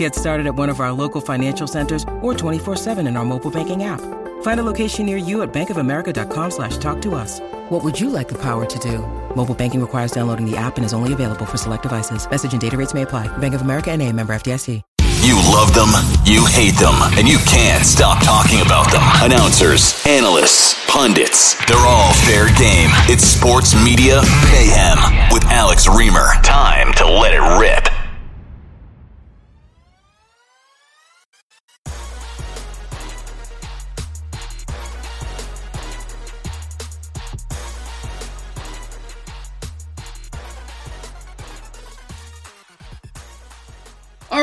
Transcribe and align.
Get 0.00 0.14
started 0.14 0.46
at 0.46 0.54
one 0.54 0.70
of 0.70 0.80
our 0.80 0.92
local 0.92 1.20
financial 1.20 1.66
centers 1.66 2.04
or 2.22 2.32
24-7 2.32 3.06
in 3.06 3.18
our 3.18 3.24
mobile 3.24 3.50
banking 3.50 3.84
app. 3.84 4.00
Find 4.40 4.58
a 4.58 4.62
location 4.62 5.04
near 5.04 5.18
you 5.18 5.42
at 5.42 5.52
bankofamerica.com 5.52 6.50
slash 6.50 6.78
talk 6.78 7.02
to 7.02 7.14
us. 7.14 7.38
What 7.68 7.84
would 7.84 8.00
you 8.00 8.08
like 8.08 8.26
the 8.26 8.38
power 8.38 8.64
to 8.64 8.78
do? 8.78 9.00
Mobile 9.36 9.54
banking 9.54 9.78
requires 9.78 10.12
downloading 10.12 10.50
the 10.50 10.56
app 10.56 10.78
and 10.78 10.86
is 10.86 10.94
only 10.94 11.12
available 11.12 11.44
for 11.44 11.58
select 11.58 11.82
devices. 11.82 12.26
Message 12.30 12.52
and 12.52 12.60
data 12.62 12.78
rates 12.78 12.94
may 12.94 13.02
apply. 13.02 13.28
Bank 13.38 13.52
of 13.52 13.60
America 13.60 13.90
and 13.90 14.00
a 14.00 14.10
member 14.10 14.32
FDIC. 14.32 14.80
You 15.20 15.36
love 15.52 15.74
them, 15.74 15.92
you 16.24 16.46
hate 16.46 16.80
them, 16.80 16.96
and 17.18 17.28
you 17.28 17.36
can't 17.44 17.84
stop 17.84 18.24
talking 18.24 18.62
about 18.62 18.90
them. 18.90 19.02
Announcers, 19.20 20.02
analysts, 20.06 20.80
pundits, 20.88 21.62
they're 21.66 21.76
all 21.76 22.14
fair 22.24 22.46
game. 22.56 22.88
It's 23.04 23.24
Sports 23.24 23.74
Media 23.84 24.22
Mayhem 24.48 24.96
with 25.30 25.44
Alex 25.52 25.86
Reimer. 25.86 26.42
Time 26.42 26.94
to 26.94 27.04
let 27.04 27.34
it 27.34 27.44
rip. 27.60 27.99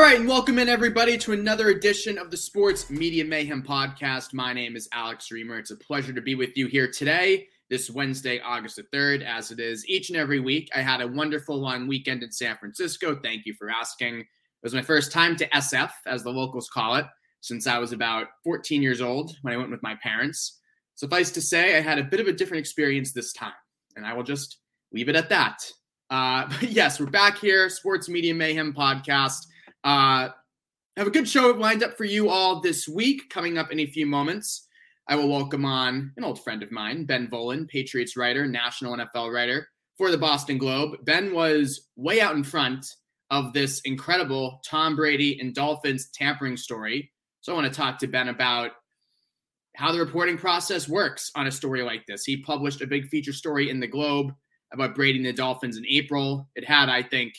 Right, 0.08 0.22
and 0.22 0.30
welcome 0.30 0.58
in 0.58 0.70
everybody 0.70 1.18
to 1.18 1.34
another 1.34 1.68
edition 1.68 2.18
of 2.18 2.32
the 2.32 2.38
Sports 2.38 2.90
Media 2.90 3.26
Mayhem 3.26 3.62
podcast. 3.62 4.34
My 4.34 4.54
name 4.54 4.78
is 4.78 4.88
Alex 4.94 5.28
Reimer. 5.34 5.60
It's 5.60 5.72
a 5.72 5.76
pleasure 5.76 6.14
to 6.14 6.22
be 6.22 6.34
with 6.34 6.56
you 6.56 6.68
here 6.68 6.90
today, 6.90 7.48
this 7.70 7.90
Wednesday, 7.90 8.40
August 8.40 8.78
the 8.78 8.84
3rd, 8.84 9.26
as 9.26 9.52
it 9.52 9.60
is 9.60 9.86
each 9.86 10.10
and 10.10 10.18
every 10.18 10.40
week. 10.40 10.70
I 10.74 10.80
had 10.80 11.02
a 11.02 11.08
wonderful 11.10 11.60
long 11.60 11.90
weekend 11.90 12.24
in 12.24 12.32
San 12.32 12.56
Francisco. 12.56 13.20
Thank 13.22 13.46
you 13.46 13.54
for 13.56 13.70
asking. 13.70 14.20
It 14.20 14.28
was 14.64 14.74
my 14.74 14.82
first 14.82 15.12
time 15.12 15.36
to 15.36 15.50
SF, 15.50 15.92
as 16.06 16.24
the 16.24 16.32
locals 16.32 16.70
call 16.70 16.96
it, 16.96 17.06
since 17.42 17.68
I 17.68 17.78
was 17.78 17.92
about 17.92 18.28
14 18.46 18.82
years 18.82 19.02
old 19.02 19.36
when 19.42 19.54
I 19.54 19.58
went 19.58 19.72
with 19.72 19.84
my 19.84 19.96
parents. 20.02 20.62
Suffice 20.96 21.32
to 21.32 21.42
say, 21.42 21.76
I 21.76 21.82
had 21.82 22.00
a 22.00 22.06
bit 22.06 22.22
of 22.22 22.28
a 22.28 22.34
different 22.34 22.62
experience 22.62 23.12
this 23.12 23.34
time, 23.34 23.52
and 23.98 24.06
I 24.06 24.14
will 24.14 24.24
just 24.24 24.60
leave 24.94 25.10
it 25.10 25.18
at 25.18 25.28
that. 25.28 25.70
Uh, 26.10 26.48
but 26.62 26.72
yes, 26.72 26.98
we're 26.98 27.08
back 27.08 27.38
here, 27.40 27.68
Sports 27.68 28.08
Media 28.08 28.34
Mayhem 28.34 28.74
podcast. 28.74 29.48
Uh, 29.84 30.30
have 30.98 31.08
a 31.08 31.12
good 31.12 31.28
show 31.28 31.52
lined 31.52 31.84
up 31.84 31.98
for 31.98 32.06
you 32.06 32.30
all 32.30 32.60
this 32.60 32.88
week. 32.88 33.30
Coming 33.30 33.58
up 33.58 33.72
in 33.72 33.80
a 33.80 33.86
few 33.86 34.06
moments, 34.06 34.68
I 35.08 35.16
will 35.16 35.30
welcome 35.30 35.64
on 35.64 36.12
an 36.18 36.24
old 36.24 36.44
friend 36.44 36.64
of 36.64 36.72
mine, 36.72 37.06
Ben 37.06 37.28
Volin, 37.28 37.68
Patriots 37.68 38.18
writer, 38.18 38.48
national 38.48 38.98
NFL 38.98 39.32
writer 39.32 39.68
for 39.98 40.12
the 40.12 40.18
Boston 40.18 40.58
Globe. 40.58 40.98
Ben 41.04 41.34
was 41.34 41.88
way 41.96 42.20
out 42.20 42.36
in 42.36 42.44
front 42.44 42.86
of 43.32 43.54
this 43.54 43.82
incredible 43.86 44.62
Tom 44.66 44.96
Brady 44.96 45.40
and 45.40 45.54
Dolphins 45.54 46.10
tampering 46.14 46.58
story. 46.58 47.12
So 47.42 47.52
I 47.52 47.56
want 47.56 47.72
to 47.72 47.78
talk 47.78 48.00
to 48.00 48.08
Ben 48.08 48.30
about 48.30 48.72
how 49.76 49.92
the 49.92 50.00
reporting 50.00 50.38
process 50.38 50.90
works 50.90 51.32
on 51.36 51.48
a 51.48 51.52
story 51.52 51.84
like 51.84 52.06
this. 52.08 52.24
He 52.26 52.38
published 52.38 52.82
a 52.82 52.88
big 52.88 53.08
feature 53.08 53.34
story 53.34 53.70
in 53.70 53.80
the 53.80 53.88
Globe 53.88 54.34
about 54.74 54.96
Brady 54.96 55.20
and 55.20 55.26
the 55.26 55.34
Dolphins 55.34 55.78
in 55.78 55.86
April. 55.88 56.50
It 56.56 56.66
had, 56.66 56.90
I 56.90 57.04
think, 57.04 57.36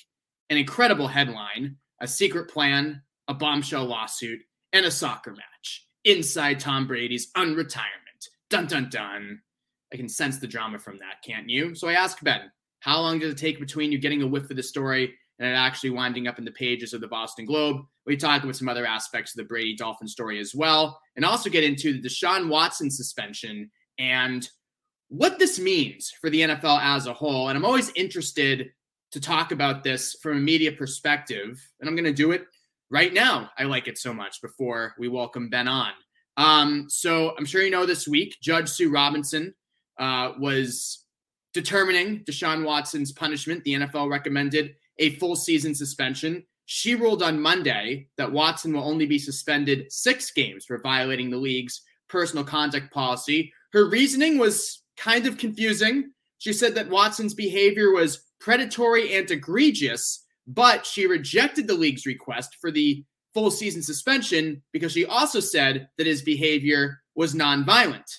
an 0.49 0.57
incredible 0.57 1.09
headline 1.09 1.77
a 2.01 2.07
secret 2.09 2.51
plan, 2.51 3.03
a 3.29 3.35
bombshell 3.35 3.85
lawsuit, 3.85 4.41
and 4.73 4.87
a 4.87 4.91
soccer 4.91 5.33
match 5.33 5.87
inside 6.05 6.61
Tom 6.61 6.87
Brady's 6.87 7.31
unretirement. 7.33 8.29
Dun 8.51 8.67
dun 8.67 8.89
dun. 8.91 9.41
I 9.93 9.97
can 9.97 10.09
sense 10.09 10.39
the 10.39 10.47
drama 10.47 10.79
from 10.79 10.99
that, 10.99 11.23
can't 11.25 11.49
you? 11.49 11.75
So 11.75 11.89
I 11.89 11.95
asked 11.95 12.23
Ben, 12.23 12.51
how 12.81 13.01
long 13.01 13.19
did 13.19 13.31
it 13.31 13.39
take 13.39 13.59
between 13.59 13.91
you 13.91 13.99
getting 13.99 14.23
a 14.23 14.27
whiff 14.27 14.51
of 14.51 14.57
the 14.57 14.63
story 14.63 15.15
and 15.39 15.49
it 15.49 15.53
actually 15.53 15.91
winding 15.91 16.27
up 16.27 16.39
in 16.39 16.45
the 16.45 16.51
pages 16.51 16.93
of 16.93 17.01
the 17.01 17.09
Boston 17.09 17.47
Globe? 17.47 17.83
We 18.07 18.17
talked 18.17 18.45
about 18.45 18.57
some 18.57 18.69
other 18.69 18.87
aspects 18.87 19.33
of 19.33 19.39
the 19.39 19.49
Brady 19.49 19.77
Dolphin 19.77 20.09
story 20.09 20.39
as 20.39 20.55
well, 20.55 21.01
and 21.17 21.25
also 21.25 21.51
get 21.51 21.65
into 21.65 21.93
the 21.93 22.09
Deshaun 22.09 22.49
Watson 22.49 22.91
suspension 22.91 23.71
and 23.99 24.49
what 25.09 25.39
this 25.39 25.59
means 25.59 26.13
for 26.21 26.31
the 26.31 26.43
NFL 26.43 26.81
as 26.83 27.07
a 27.07 27.13
whole. 27.13 27.49
And 27.49 27.57
I'm 27.57 27.65
always 27.65 27.91
interested 27.95 28.71
to 29.13 29.21
talk 29.21 29.53
about 29.53 29.83
this 29.83 30.15
from 30.23 30.37
a 30.37 30.41
media 30.41 30.73
perspective, 30.73 31.61
and 31.81 31.89
I'm 31.89 31.95
going 31.95 32.05
to 32.05 32.13
do 32.13 32.33
it 32.33 32.47
right 32.91 33.13
now. 33.13 33.51
I 33.59 33.65
like 33.65 33.89
it 33.89 33.99
so 33.99 34.13
much 34.13 34.41
before 34.43 34.95
we 34.99 35.09
welcome 35.09 35.49
Ben 35.49 35.69
on. 35.69 35.93
Um, 36.37 36.87
so 36.89 37.35
I'm 37.37 37.45
sure 37.45 37.63
you 37.63 37.71
know 37.71 37.87
this 37.87 38.07
week, 38.07 38.37
Judge 38.41 38.69
Sue 38.69 38.91
Robinson 38.91 39.55
uh, 39.99 40.33
was 40.39 41.05
determining 41.53 42.21
Deshaun 42.21 42.65
Watson's 42.65 43.13
punishment. 43.13 43.65
The 43.65 43.75
NFL 43.75 44.11
recommended 44.11 44.75
a 44.99 45.17
full 45.17 45.37
season 45.37 45.75
suspension. 45.75 46.45
She 46.67 46.95
ruled 46.95 47.23
on 47.23 47.41
Monday 47.41 48.09
that 48.19 48.31
Watson 48.31 48.73
will 48.73 48.85
only 48.85 49.07
be 49.07 49.19
suspended 49.19 49.91
six 49.91 50.31
games 50.31 50.65
for 50.65 50.79
violating 50.79 51.31
the 51.31 51.37
league's 51.37 51.83
personal 52.09 52.45
conduct 52.45 52.93
policy. 52.93 53.53
Her 53.73 53.89
reasoning 53.89 54.39
was 54.39 54.83
kind 54.97 55.27
of 55.27 55.39
confusing. 55.39 56.13
She 56.39 56.53
said 56.53 56.75
that 56.75 56.91
Watson's 56.91 57.35
behavior 57.35 57.91
was 57.93 58.28
predatory 58.41 59.17
and 59.17 59.31
egregious, 59.31 60.25
but 60.47 60.87
she 60.87 61.07
rejected 61.07 61.67
the 61.67 61.75
league's 61.75 62.07
request 62.07 62.57
for 62.61 62.71
the 62.71 63.05
full 63.35 63.51
season 63.51 63.83
suspension 63.83 64.63
because 64.73 64.93
she 64.93 65.05
also 65.05 65.41
said 65.41 65.89
that 65.99 66.07
his 66.07 66.23
behavior 66.23 67.01
was 67.15 67.35
nonviolent, 67.35 68.11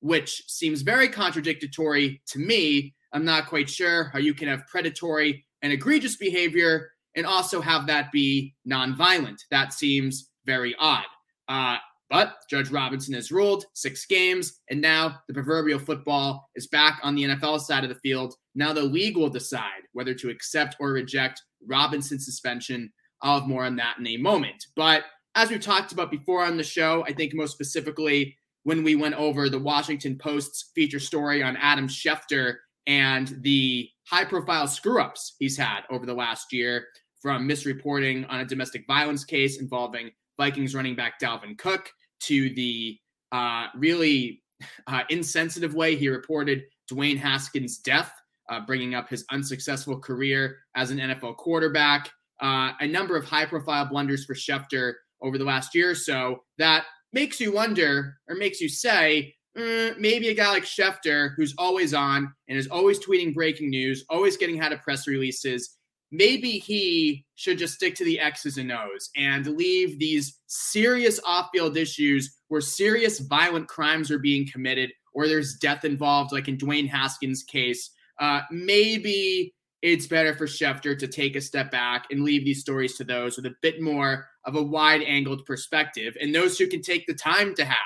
which 0.00 0.42
seems 0.46 0.82
very 0.82 1.08
contradictory 1.08 2.20
to 2.26 2.38
me. 2.38 2.94
I'm 3.12 3.24
not 3.24 3.46
quite 3.46 3.70
sure 3.70 4.10
how 4.12 4.18
you 4.18 4.34
can 4.34 4.48
have 4.48 4.66
predatory 4.66 5.46
and 5.62 5.72
egregious 5.72 6.16
behavior 6.16 6.90
and 7.16 7.26
also 7.26 7.60
have 7.60 7.86
that 7.86 8.12
be 8.12 8.54
nonviolent. 8.68 9.38
That 9.50 9.72
seems 9.72 10.30
very 10.44 10.74
odd. 10.78 11.06
Uh, 11.48 11.78
but 12.10 12.36
Judge 12.48 12.70
Robinson 12.70 13.14
has 13.14 13.30
ruled 13.30 13.64
six 13.74 14.06
games, 14.06 14.60
and 14.70 14.80
now 14.80 15.18
the 15.28 15.34
proverbial 15.34 15.78
football 15.78 16.48
is 16.54 16.66
back 16.66 17.00
on 17.02 17.14
the 17.14 17.24
NFL 17.24 17.60
side 17.60 17.84
of 17.84 17.90
the 17.90 17.96
field. 17.96 18.34
Now 18.58 18.72
the 18.72 18.82
league 18.82 19.16
will 19.16 19.30
decide 19.30 19.82
whether 19.92 20.14
to 20.14 20.30
accept 20.30 20.74
or 20.80 20.92
reject 20.92 21.40
Robinson's 21.64 22.24
suspension. 22.24 22.92
I'll 23.22 23.38
have 23.38 23.48
more 23.48 23.64
on 23.64 23.76
that 23.76 23.98
in 24.00 24.06
a 24.08 24.16
moment. 24.16 24.66
But 24.74 25.04
as 25.36 25.48
we've 25.48 25.60
talked 25.60 25.92
about 25.92 26.10
before 26.10 26.44
on 26.44 26.56
the 26.56 26.64
show, 26.64 27.04
I 27.06 27.12
think 27.12 27.34
most 27.34 27.52
specifically 27.52 28.36
when 28.64 28.82
we 28.82 28.96
went 28.96 29.14
over 29.14 29.48
the 29.48 29.60
Washington 29.60 30.18
Post's 30.18 30.72
feature 30.74 30.98
story 30.98 31.40
on 31.40 31.56
Adam 31.56 31.86
Schefter 31.86 32.56
and 32.88 33.38
the 33.42 33.88
high 34.08 34.24
profile 34.24 34.66
screw 34.66 35.00
ups 35.00 35.36
he's 35.38 35.56
had 35.56 35.82
over 35.88 36.04
the 36.04 36.12
last 36.12 36.52
year 36.52 36.88
from 37.22 37.48
misreporting 37.48 38.26
on 38.28 38.40
a 38.40 38.44
domestic 38.44 38.84
violence 38.88 39.24
case 39.24 39.60
involving 39.60 40.10
Vikings 40.36 40.74
running 40.74 40.96
back 40.96 41.20
Dalvin 41.20 41.56
Cook 41.56 41.90
to 42.22 42.52
the 42.54 42.98
uh, 43.30 43.66
really 43.76 44.42
uh, 44.88 45.02
insensitive 45.10 45.74
way 45.74 45.94
he 45.94 46.08
reported 46.08 46.64
Dwayne 46.90 47.18
Haskins' 47.18 47.78
death, 47.78 48.12
uh, 48.48 48.60
bringing 48.66 48.94
up 48.94 49.08
his 49.08 49.24
unsuccessful 49.30 49.98
career 49.98 50.56
as 50.74 50.90
an 50.90 50.98
NFL 50.98 51.36
quarterback. 51.36 52.10
Uh, 52.40 52.72
a 52.80 52.86
number 52.86 53.16
of 53.16 53.24
high 53.24 53.44
profile 53.44 53.86
blunders 53.86 54.24
for 54.24 54.34
Schefter 54.34 54.94
over 55.22 55.38
the 55.38 55.44
last 55.44 55.74
year 55.74 55.90
or 55.90 55.94
so 55.94 56.44
that 56.58 56.84
makes 57.12 57.40
you 57.40 57.52
wonder 57.52 58.16
or 58.28 58.36
makes 58.36 58.60
you 58.60 58.68
say, 58.68 59.34
mm, 59.56 59.98
maybe 59.98 60.28
a 60.28 60.34
guy 60.34 60.50
like 60.50 60.64
Schefter, 60.64 61.34
who's 61.36 61.54
always 61.58 61.94
on 61.94 62.32
and 62.48 62.58
is 62.58 62.68
always 62.68 62.98
tweeting 63.00 63.34
breaking 63.34 63.70
news, 63.70 64.04
always 64.08 64.36
getting 64.36 64.60
out 64.60 64.72
of 64.72 64.82
press 64.82 65.08
releases, 65.08 65.78
maybe 66.10 66.52
he 66.52 67.24
should 67.34 67.58
just 67.58 67.74
stick 67.74 67.94
to 67.96 68.04
the 68.04 68.20
X's 68.20 68.58
and 68.58 68.72
O's 68.72 69.10
and 69.16 69.46
leave 69.46 69.98
these 69.98 70.38
serious 70.46 71.20
off 71.26 71.48
field 71.52 71.76
issues 71.76 72.36
where 72.48 72.60
serious 72.60 73.18
violent 73.18 73.68
crimes 73.68 74.10
are 74.10 74.18
being 74.18 74.48
committed 74.50 74.90
or 75.12 75.26
there's 75.26 75.56
death 75.56 75.84
involved, 75.84 76.32
like 76.32 76.48
in 76.48 76.56
Dwayne 76.56 76.88
Haskins' 76.88 77.42
case. 77.42 77.90
Uh, 78.18 78.42
maybe 78.50 79.54
it's 79.82 80.06
better 80.06 80.34
for 80.34 80.46
Schefter 80.46 80.98
to 80.98 81.06
take 81.06 81.36
a 81.36 81.40
step 81.40 81.70
back 81.70 82.06
and 82.10 82.24
leave 82.24 82.44
these 82.44 82.60
stories 82.60 82.96
to 82.96 83.04
those 83.04 83.36
with 83.36 83.46
a 83.46 83.54
bit 83.62 83.80
more 83.80 84.26
of 84.44 84.56
a 84.56 84.62
wide 84.62 85.02
angled 85.02 85.44
perspective 85.46 86.16
and 86.20 86.34
those 86.34 86.58
who 86.58 86.66
can 86.66 86.82
take 86.82 87.06
the 87.06 87.14
time 87.14 87.54
to 87.54 87.64
have 87.64 87.76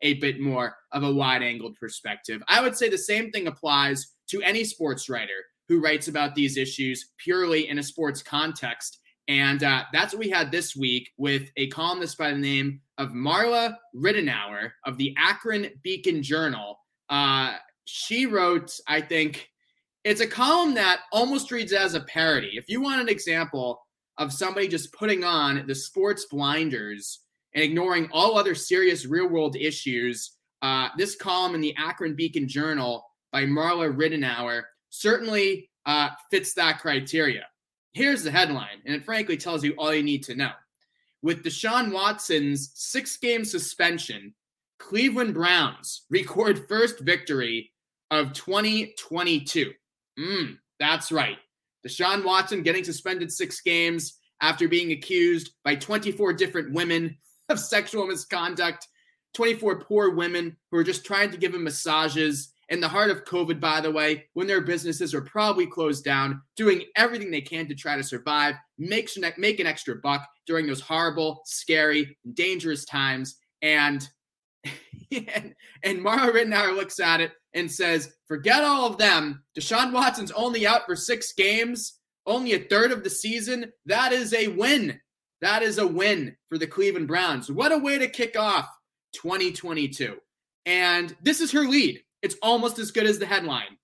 a 0.00 0.14
bit 0.14 0.40
more 0.40 0.76
of 0.92 1.02
a 1.02 1.12
wide 1.12 1.42
angled 1.42 1.76
perspective. 1.78 2.42
I 2.48 2.60
would 2.62 2.76
say 2.76 2.88
the 2.88 2.98
same 2.98 3.30
thing 3.30 3.46
applies 3.46 4.14
to 4.28 4.42
any 4.42 4.64
sports 4.64 5.08
writer 5.08 5.44
who 5.68 5.80
writes 5.80 6.08
about 6.08 6.34
these 6.34 6.56
issues 6.56 7.10
purely 7.18 7.68
in 7.68 7.78
a 7.78 7.82
sports 7.82 8.22
context 8.22 8.98
And 9.28 9.62
uh, 9.62 9.84
that's 9.92 10.12
what 10.12 10.20
we 10.20 10.30
had 10.30 10.50
this 10.50 10.74
week 10.74 11.10
with 11.16 11.50
a 11.56 11.68
columnist 11.68 12.18
by 12.18 12.32
the 12.32 12.38
name 12.38 12.80
of 12.98 13.10
Marla 13.10 13.76
Ridenour 13.94 14.72
of 14.84 14.98
the 14.98 15.14
Akron 15.16 15.68
Beacon 15.82 16.22
Journal. 16.22 16.80
Uh, 17.08 17.54
she 17.84 18.26
wrote, 18.26 18.78
I 18.88 19.00
think, 19.00 19.48
it's 20.04 20.20
a 20.20 20.26
column 20.26 20.74
that 20.74 21.00
almost 21.12 21.50
reads 21.52 21.72
as 21.72 21.94
a 21.94 22.00
parody. 22.00 22.52
If 22.54 22.68
you 22.68 22.80
want 22.80 23.00
an 23.00 23.08
example 23.08 23.80
of 24.18 24.32
somebody 24.32 24.68
just 24.68 24.92
putting 24.92 25.24
on 25.24 25.64
the 25.66 25.74
sports 25.74 26.26
blinders 26.26 27.20
and 27.54 27.62
ignoring 27.62 28.08
all 28.12 28.36
other 28.36 28.54
serious 28.54 29.06
real 29.06 29.28
world 29.28 29.56
issues, 29.56 30.32
uh, 30.62 30.88
this 30.96 31.16
column 31.16 31.54
in 31.54 31.60
the 31.60 31.74
Akron 31.76 32.14
Beacon 32.14 32.48
Journal 32.48 33.04
by 33.30 33.44
Marla 33.44 33.94
Ridenour 33.94 34.62
certainly 34.90 35.70
uh, 35.86 36.10
fits 36.30 36.54
that 36.54 36.80
criteria. 36.80 37.46
Here's 37.92 38.24
the 38.24 38.30
headline, 38.30 38.80
and 38.86 38.94
it 38.94 39.04
frankly 39.04 39.36
tells 39.36 39.62
you 39.62 39.74
all 39.76 39.94
you 39.94 40.02
need 40.02 40.22
to 40.24 40.34
know. 40.34 40.52
With 41.22 41.44
Deshaun 41.44 41.92
Watson's 41.92 42.72
six 42.74 43.16
game 43.16 43.44
suspension, 43.44 44.34
Cleveland 44.78 45.34
Browns 45.34 46.02
record 46.10 46.66
first 46.68 47.00
victory 47.00 47.70
of 48.10 48.32
2022. 48.32 49.72
Mm, 50.18 50.58
that's 50.78 51.12
right. 51.12 51.38
Deshaun 51.86 52.24
Watson 52.24 52.62
getting 52.62 52.84
suspended 52.84 53.32
six 53.32 53.60
games 53.60 54.18
after 54.40 54.68
being 54.68 54.92
accused 54.92 55.52
by 55.64 55.74
24 55.74 56.32
different 56.34 56.72
women 56.72 57.16
of 57.48 57.58
sexual 57.58 58.06
misconduct, 58.06 58.86
24 59.34 59.80
poor 59.80 60.14
women 60.14 60.56
who 60.70 60.78
are 60.78 60.84
just 60.84 61.04
trying 61.04 61.30
to 61.30 61.38
give 61.38 61.54
him 61.54 61.64
massages 61.64 62.52
in 62.68 62.80
the 62.80 62.88
heart 62.88 63.10
of 63.10 63.24
COVID, 63.24 63.60
by 63.60 63.80
the 63.82 63.90
way, 63.90 64.24
when 64.32 64.46
their 64.46 64.62
businesses 64.62 65.12
are 65.14 65.20
probably 65.20 65.66
closed 65.66 66.04
down, 66.04 66.40
doing 66.56 66.82
everything 66.96 67.30
they 67.30 67.42
can 67.42 67.68
to 67.68 67.74
try 67.74 67.96
to 67.96 68.02
survive, 68.02 68.54
make, 68.78 69.10
make 69.36 69.60
an 69.60 69.66
extra 69.66 69.96
buck 69.96 70.26
during 70.46 70.66
those 70.66 70.80
horrible, 70.80 71.42
scary, 71.44 72.16
dangerous 72.32 72.86
times. 72.86 73.36
And 73.60 74.08
and, 75.34 75.54
and 75.82 75.98
Marla 76.00 76.32
Ridenour 76.32 76.74
looks 76.74 77.00
at 77.00 77.20
it 77.20 77.32
and 77.54 77.70
says, 77.70 78.14
forget 78.26 78.64
all 78.64 78.86
of 78.86 78.98
them. 78.98 79.42
Deshaun 79.58 79.92
Watson's 79.92 80.30
only 80.32 80.66
out 80.66 80.86
for 80.86 80.96
six 80.96 81.32
games, 81.32 81.98
only 82.26 82.54
a 82.54 82.58
third 82.58 82.92
of 82.92 83.04
the 83.04 83.10
season. 83.10 83.72
That 83.86 84.12
is 84.12 84.32
a 84.32 84.48
win. 84.48 85.00
That 85.40 85.62
is 85.62 85.78
a 85.78 85.86
win 85.86 86.36
for 86.48 86.56
the 86.56 86.66
Cleveland 86.66 87.08
Browns. 87.08 87.50
What 87.50 87.72
a 87.72 87.78
way 87.78 87.98
to 87.98 88.06
kick 88.06 88.38
off 88.38 88.68
2022. 89.14 90.16
And 90.66 91.14
this 91.22 91.40
is 91.40 91.52
her 91.52 91.62
lead. 91.62 92.00
It's 92.22 92.36
almost 92.42 92.78
as 92.78 92.92
good 92.92 93.06
as 93.06 93.18
the 93.18 93.26
headline. 93.26 93.76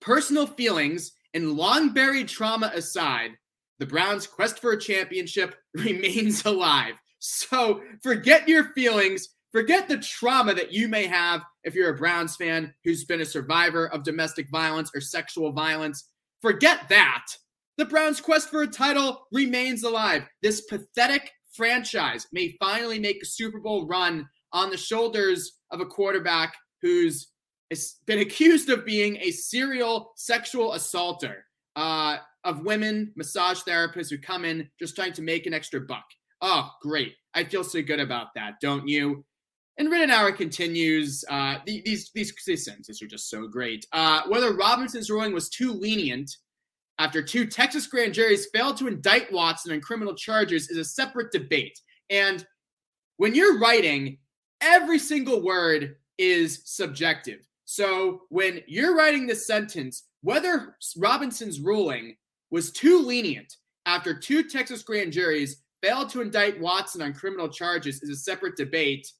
Personal 0.00 0.46
feelings 0.46 1.12
and 1.34 1.52
long 1.52 1.90
buried 1.90 2.28
trauma 2.28 2.72
aside, 2.74 3.30
the 3.78 3.86
Browns' 3.86 4.26
quest 4.26 4.58
for 4.58 4.72
a 4.72 4.80
championship 4.80 5.54
remains 5.74 6.44
alive. 6.44 6.94
So 7.20 7.82
forget 8.02 8.48
your 8.48 8.72
feelings, 8.72 9.28
forget 9.52 9.88
the 9.88 9.98
trauma 9.98 10.54
that 10.54 10.72
you 10.72 10.88
may 10.88 11.06
have 11.06 11.42
if 11.64 11.74
you're 11.74 11.94
a 11.94 11.98
Browns 11.98 12.36
fan 12.36 12.74
who's 12.84 13.04
been 13.04 13.20
a 13.20 13.26
survivor 13.26 13.86
of 13.88 14.02
domestic 14.02 14.50
violence 14.50 14.90
or 14.94 15.00
sexual 15.00 15.52
violence. 15.52 16.08
Forget 16.40 16.88
that. 16.88 17.26
The 17.78 17.84
Browns' 17.84 18.20
quest 18.20 18.50
for 18.50 18.62
a 18.62 18.66
title 18.66 19.26
remains 19.32 19.84
alive. 19.84 20.24
This 20.42 20.62
pathetic 20.62 21.30
franchise 21.52 22.26
may 22.32 22.56
finally 22.60 22.98
make 22.98 23.22
a 23.22 23.26
Super 23.26 23.60
Bowl 23.60 23.86
run 23.86 24.28
on 24.52 24.70
the 24.70 24.76
shoulders 24.76 25.58
of 25.70 25.80
a 25.80 25.86
quarterback 25.86 26.54
who's 26.82 27.28
been 28.06 28.18
accused 28.18 28.68
of 28.68 28.84
being 28.84 29.16
a 29.18 29.30
serial 29.30 30.12
sexual 30.16 30.74
assaulter 30.74 31.44
uh, 31.76 32.18
of 32.44 32.64
women, 32.64 33.12
massage 33.16 33.60
therapists 33.60 34.10
who 34.10 34.18
come 34.18 34.44
in 34.44 34.68
just 34.78 34.94
trying 34.94 35.12
to 35.14 35.22
make 35.22 35.46
an 35.46 35.54
extra 35.54 35.80
buck. 35.80 36.04
Oh, 36.42 36.70
great. 36.82 37.14
I 37.34 37.44
feel 37.44 37.64
so 37.64 37.80
good 37.80 38.00
about 38.00 38.28
that, 38.34 38.54
don't 38.60 38.86
you? 38.86 39.24
And 39.78 39.88
Ridenour 39.88 40.36
continues, 40.36 41.24
uh, 41.30 41.56
these, 41.64 42.10
these, 42.14 42.34
these 42.46 42.64
sentences 42.64 43.00
are 43.00 43.06
just 43.06 43.30
so 43.30 43.48
great. 43.48 43.86
Uh, 43.92 44.22
whether 44.28 44.54
Robinson's 44.54 45.10
ruling 45.10 45.32
was 45.32 45.48
too 45.48 45.72
lenient 45.72 46.30
after 46.98 47.22
two 47.22 47.46
Texas 47.46 47.86
grand 47.86 48.12
juries 48.12 48.48
failed 48.52 48.76
to 48.76 48.86
indict 48.86 49.32
Watson 49.32 49.72
on 49.72 49.80
criminal 49.80 50.14
charges 50.14 50.68
is 50.68 50.76
a 50.76 50.84
separate 50.84 51.32
debate. 51.32 51.78
And 52.10 52.46
when 53.16 53.34
you're 53.34 53.58
writing, 53.58 54.18
every 54.60 54.98
single 54.98 55.42
word 55.42 55.96
is 56.18 56.62
subjective. 56.64 57.40
So 57.64 58.22
when 58.28 58.60
you're 58.66 58.94
writing 58.94 59.26
this 59.26 59.46
sentence, 59.46 60.04
whether 60.20 60.76
Robinson's 60.96 61.60
ruling 61.60 62.16
was 62.50 62.70
too 62.70 63.00
lenient 63.00 63.56
after 63.86 64.14
two 64.14 64.44
Texas 64.44 64.82
grand 64.82 65.12
juries 65.12 65.62
failed 65.82 66.10
to 66.10 66.20
indict 66.20 66.60
Watson 66.60 67.02
on 67.02 67.14
criminal 67.14 67.48
charges 67.48 68.02
is 68.02 68.10
a 68.10 68.16
separate 68.16 68.56
debate. 68.56 69.10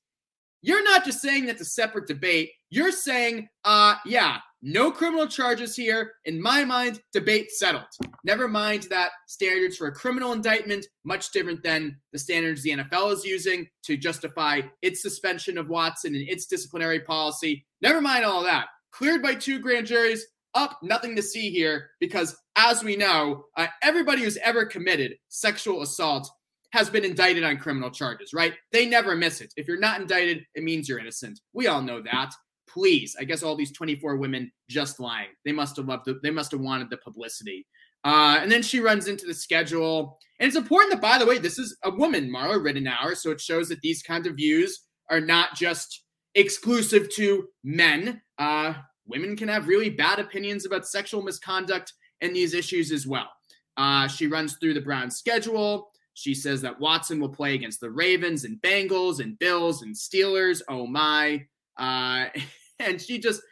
You're 0.62 0.84
not 0.84 1.04
just 1.04 1.20
saying 1.20 1.46
that's 1.46 1.60
a 1.60 1.66
separate 1.66 2.06
debate. 2.06 2.50
You're 2.70 2.92
saying, 2.92 3.48
uh, 3.64 3.96
yeah, 4.06 4.38
no 4.62 4.92
criminal 4.92 5.26
charges 5.26 5.74
here. 5.74 6.12
In 6.24 6.40
my 6.40 6.64
mind, 6.64 7.00
debate 7.12 7.50
settled. 7.50 7.84
Never 8.24 8.46
mind 8.46 8.84
that 8.84 9.10
standards 9.26 9.76
for 9.76 9.88
a 9.88 9.92
criminal 9.92 10.32
indictment, 10.32 10.86
much 11.04 11.32
different 11.32 11.64
than 11.64 11.96
the 12.12 12.18
standards 12.18 12.62
the 12.62 12.70
NFL 12.70 13.12
is 13.12 13.24
using 13.24 13.66
to 13.82 13.96
justify 13.96 14.60
its 14.80 15.02
suspension 15.02 15.58
of 15.58 15.68
Watson 15.68 16.14
and 16.14 16.28
its 16.28 16.46
disciplinary 16.46 17.00
policy. 17.00 17.66
Never 17.80 18.00
mind 18.00 18.24
all 18.24 18.44
that. 18.44 18.66
Cleared 18.92 19.22
by 19.22 19.34
two 19.34 19.58
grand 19.58 19.86
juries, 19.86 20.24
up, 20.54 20.78
nothing 20.82 21.16
to 21.16 21.22
see 21.22 21.50
here 21.50 21.90
because, 21.98 22.36
as 22.56 22.84
we 22.84 22.94
know, 22.94 23.46
uh, 23.56 23.66
everybody 23.82 24.22
who's 24.22 24.36
ever 24.38 24.64
committed 24.64 25.14
sexual 25.28 25.82
assault 25.82 26.30
has 26.72 26.88
been 26.88 27.04
indicted 27.04 27.44
on 27.44 27.58
criminal 27.58 27.90
charges, 27.90 28.32
right? 28.32 28.54
They 28.72 28.86
never 28.86 29.14
miss 29.14 29.40
it. 29.40 29.52
If 29.56 29.68
you're 29.68 29.78
not 29.78 30.00
indicted, 30.00 30.44
it 30.54 30.64
means 30.64 30.88
you're 30.88 30.98
innocent. 30.98 31.40
We 31.52 31.66
all 31.66 31.82
know 31.82 32.02
that 32.02 32.32
please. 32.72 33.16
I 33.18 33.24
guess 33.24 33.42
all 33.42 33.56
these 33.56 33.72
24 33.72 34.16
women 34.16 34.50
just 34.68 35.00
lying. 35.00 35.28
They 35.44 35.52
must 35.52 35.76
have 35.76 35.88
loved 35.88 36.08
it. 36.08 36.22
They 36.22 36.30
must 36.30 36.52
have 36.52 36.60
wanted 36.60 36.90
the 36.90 36.96
publicity. 36.98 37.66
Uh, 38.04 38.38
and 38.40 38.50
then 38.50 38.62
she 38.62 38.80
runs 38.80 39.08
into 39.08 39.26
the 39.26 39.34
schedule. 39.34 40.18
And 40.40 40.48
it's 40.48 40.56
important 40.56 40.92
that, 40.92 41.00
by 41.00 41.18
the 41.18 41.26
way, 41.26 41.38
this 41.38 41.58
is 41.58 41.76
a 41.84 41.90
woman, 41.90 42.30
Marla 42.30 42.58
Ridenour. 42.58 43.16
So 43.16 43.30
it 43.30 43.40
shows 43.40 43.68
that 43.68 43.80
these 43.80 44.02
kinds 44.02 44.26
of 44.26 44.36
views 44.36 44.86
are 45.10 45.20
not 45.20 45.54
just 45.54 46.04
exclusive 46.34 47.08
to 47.14 47.48
men. 47.62 48.20
Uh, 48.38 48.74
women 49.06 49.36
can 49.36 49.48
have 49.48 49.68
really 49.68 49.90
bad 49.90 50.18
opinions 50.18 50.66
about 50.66 50.86
sexual 50.86 51.22
misconduct 51.22 51.92
and 52.20 52.34
these 52.34 52.54
issues 52.54 52.90
as 52.90 53.06
well. 53.06 53.28
Uh, 53.76 54.08
she 54.08 54.26
runs 54.26 54.56
through 54.56 54.74
the 54.74 54.80
Brown 54.80 55.10
schedule. 55.10 55.91
She 56.14 56.34
says 56.34 56.60
that 56.62 56.78
Watson 56.78 57.20
will 57.20 57.28
play 57.28 57.54
against 57.54 57.80
the 57.80 57.90
Ravens 57.90 58.44
and 58.44 58.60
Bengals 58.60 59.20
and 59.20 59.38
Bills 59.38 59.82
and 59.82 59.94
Steelers. 59.94 60.60
Oh 60.68 60.86
my. 60.86 61.46
Uh, 61.78 62.26
and 62.78 63.00
she 63.00 63.18
just 63.18 63.42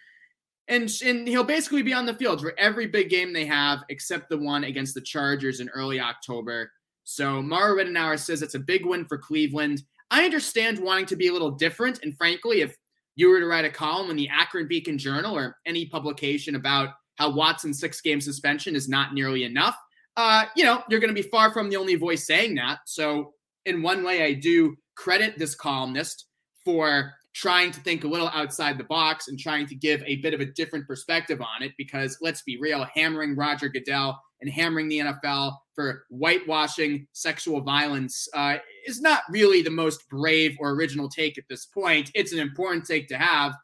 and 0.68 0.90
and 1.04 1.26
he'll 1.26 1.44
basically 1.44 1.82
be 1.82 1.92
on 1.92 2.06
the 2.06 2.14
field 2.14 2.40
for 2.40 2.54
every 2.58 2.86
big 2.86 3.10
game 3.10 3.32
they 3.32 3.44
have 3.46 3.82
except 3.88 4.30
the 4.30 4.38
one 4.38 4.64
against 4.64 4.94
the 4.94 5.00
Chargers 5.00 5.60
in 5.60 5.68
early 5.70 6.00
October. 6.00 6.70
So 7.04 7.42
Mara 7.42 7.74
Ridenour 7.74 8.18
says 8.18 8.40
it's 8.40 8.54
a 8.54 8.60
big 8.60 8.86
win 8.86 9.04
for 9.04 9.18
Cleveland. 9.18 9.82
I 10.12 10.24
understand 10.24 10.78
wanting 10.78 11.06
to 11.06 11.16
be 11.16 11.28
a 11.28 11.32
little 11.32 11.50
different, 11.50 12.00
and 12.02 12.16
frankly, 12.16 12.60
if 12.60 12.76
you 13.16 13.28
were 13.28 13.40
to 13.40 13.46
write 13.46 13.64
a 13.64 13.70
column 13.70 14.10
in 14.10 14.16
the 14.16 14.28
Akron 14.28 14.68
Beacon 14.68 14.96
Journal 14.96 15.36
or 15.36 15.56
any 15.66 15.86
publication 15.86 16.54
about 16.54 16.90
how 17.16 17.30
Watson's 17.30 17.80
six-game 17.80 18.20
suspension 18.20 18.74
is 18.74 18.88
not 18.88 19.12
nearly 19.12 19.44
enough, 19.44 19.76
uh, 20.16 20.44
you 20.56 20.64
know, 20.64 20.82
you're 20.88 21.00
going 21.00 21.14
to 21.14 21.22
be 21.22 21.28
far 21.28 21.52
from 21.52 21.70
the 21.70 21.76
only 21.76 21.94
voice 21.94 22.26
saying 22.26 22.54
that. 22.56 22.80
So, 22.86 23.34
in 23.66 23.82
one 23.82 24.02
way, 24.02 24.24
I 24.24 24.34
do 24.34 24.76
credit 24.96 25.38
this 25.38 25.54
columnist 25.54 26.26
for 26.64 27.12
trying 27.32 27.70
to 27.70 27.80
think 27.80 28.04
a 28.04 28.08
little 28.08 28.28
outside 28.34 28.76
the 28.76 28.84
box 28.84 29.28
and 29.28 29.38
trying 29.38 29.66
to 29.66 29.74
give 29.74 30.02
a 30.04 30.16
bit 30.16 30.34
of 30.34 30.40
a 30.40 30.46
different 30.46 30.86
perspective 30.86 31.40
on 31.40 31.62
it 31.62 31.72
because 31.78 32.18
let's 32.20 32.42
be 32.42 32.58
real, 32.60 32.86
hammering 32.94 33.36
Roger 33.36 33.68
Goodell 33.68 34.20
and 34.40 34.50
hammering 34.50 34.88
the 34.88 34.98
NFL 34.98 35.56
for 35.74 36.04
whitewashing 36.10 37.06
sexual 37.12 37.60
violence 37.60 38.26
uh, 38.34 38.56
is 38.86 39.00
not 39.00 39.22
really 39.30 39.62
the 39.62 39.70
most 39.70 40.08
brave 40.08 40.56
or 40.58 40.70
original 40.70 41.08
take 41.08 41.38
at 41.38 41.44
this 41.48 41.66
point. 41.66 42.10
It's 42.14 42.32
an 42.32 42.38
important 42.38 42.84
take 42.84 43.08
to 43.08 43.18
have, 43.18 43.54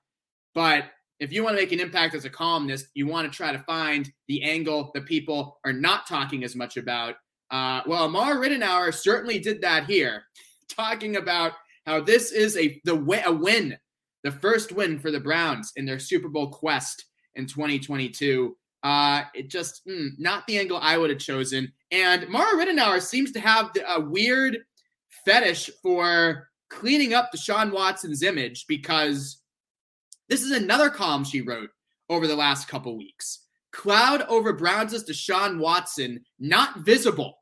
but 0.55 0.85
if 1.19 1.33
you 1.33 1.43
want 1.43 1.57
to 1.57 1.63
make 1.63 1.73
an 1.73 1.81
impact 1.81 2.15
as 2.15 2.25
a 2.25 2.31
columnist, 2.31 2.89
you 2.95 3.07
want 3.07 3.31
to 3.31 3.37
try 3.37 3.53
to 3.53 3.59
find 3.61 4.11
the 4.29 4.43
angle 4.43 4.91
that 4.95 5.07
people 5.07 5.59
are 5.65 5.73
not 5.73 6.07
talking 6.07 6.45
as 6.45 6.55
much 6.55 6.77
about. 6.77 7.17
Uh, 7.51 7.81
well, 7.87 8.05
Amar 8.05 8.37
Ridenour 8.37 8.93
certainly 8.93 9.39
did 9.39 9.61
that 9.63 9.87
here, 9.87 10.25
talking 10.69 11.17
about 11.17 11.53
how 11.87 12.01
this 12.01 12.33
is 12.33 12.57
a 12.57 12.81
the 12.85 13.23
a 13.27 13.33
win, 13.33 13.77
the 14.25 14.33
first 14.33 14.73
win 14.73 14.99
for 14.99 15.11
the 15.11 15.21
Browns 15.21 15.73
in 15.77 15.87
their 15.87 15.99
Super 15.99 16.29
Bowl 16.29 16.49
quest 16.49 17.05
in 17.35 17.47
2022. 17.47 18.57
Uh, 18.83 19.23
it 19.35 19.49
just 19.49 19.87
mm, 19.87 20.11
not 20.19 20.47
the 20.47 20.59
angle 20.59 20.79
I 20.81 20.99
would 20.99 21.11
have 21.11 21.19
chosen. 21.19 21.73
And 21.91 22.29
Mara 22.29 22.55
Ridenour 22.55 23.01
seems 23.01 23.33
to 23.33 23.41
have 23.41 23.71
a 23.89 24.01
weird 24.01 24.59
fetish 25.25 25.71
for 25.83 26.49
cleaning 26.69 27.15
up 27.15 27.31
Deshaun 27.35 27.73
Watson's 27.73 28.23
image 28.23 28.67
because 28.67 29.39
this 30.29 30.43
is 30.43 30.51
another 30.51 30.91
column 30.91 31.25
she 31.25 31.41
wrote 31.41 31.71
over 32.09 32.27
the 32.27 32.37
last 32.37 32.69
couple 32.69 32.97
weeks. 32.97 33.41
Cloud 33.73 34.23
over 34.23 34.53
Browns' 34.53 35.05
Deshaun 35.05 35.59
Watson 35.59 36.25
not 36.39 36.81
visible 36.81 37.39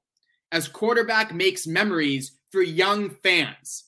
as 0.52 0.68
quarterback 0.68 1.34
makes 1.34 1.66
memories 1.66 2.38
for 2.50 2.62
young 2.62 3.10
fans. 3.10 3.84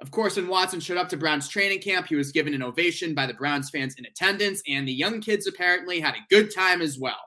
Of 0.00 0.10
course, 0.10 0.36
when 0.36 0.48
Watson 0.48 0.80
showed 0.80 0.96
up 0.98 1.08
to 1.10 1.16
Browns 1.16 1.48
training 1.48 1.80
camp, 1.80 2.08
he 2.08 2.16
was 2.16 2.32
given 2.32 2.54
an 2.54 2.62
ovation 2.62 3.14
by 3.14 3.26
the 3.26 3.34
Browns 3.34 3.70
fans 3.70 3.94
in 3.96 4.04
attendance, 4.04 4.62
and 4.66 4.86
the 4.86 4.92
young 4.92 5.20
kids 5.20 5.46
apparently 5.46 6.00
had 6.00 6.14
a 6.14 6.26
good 6.28 6.52
time 6.52 6.82
as 6.82 6.98
well. 6.98 7.20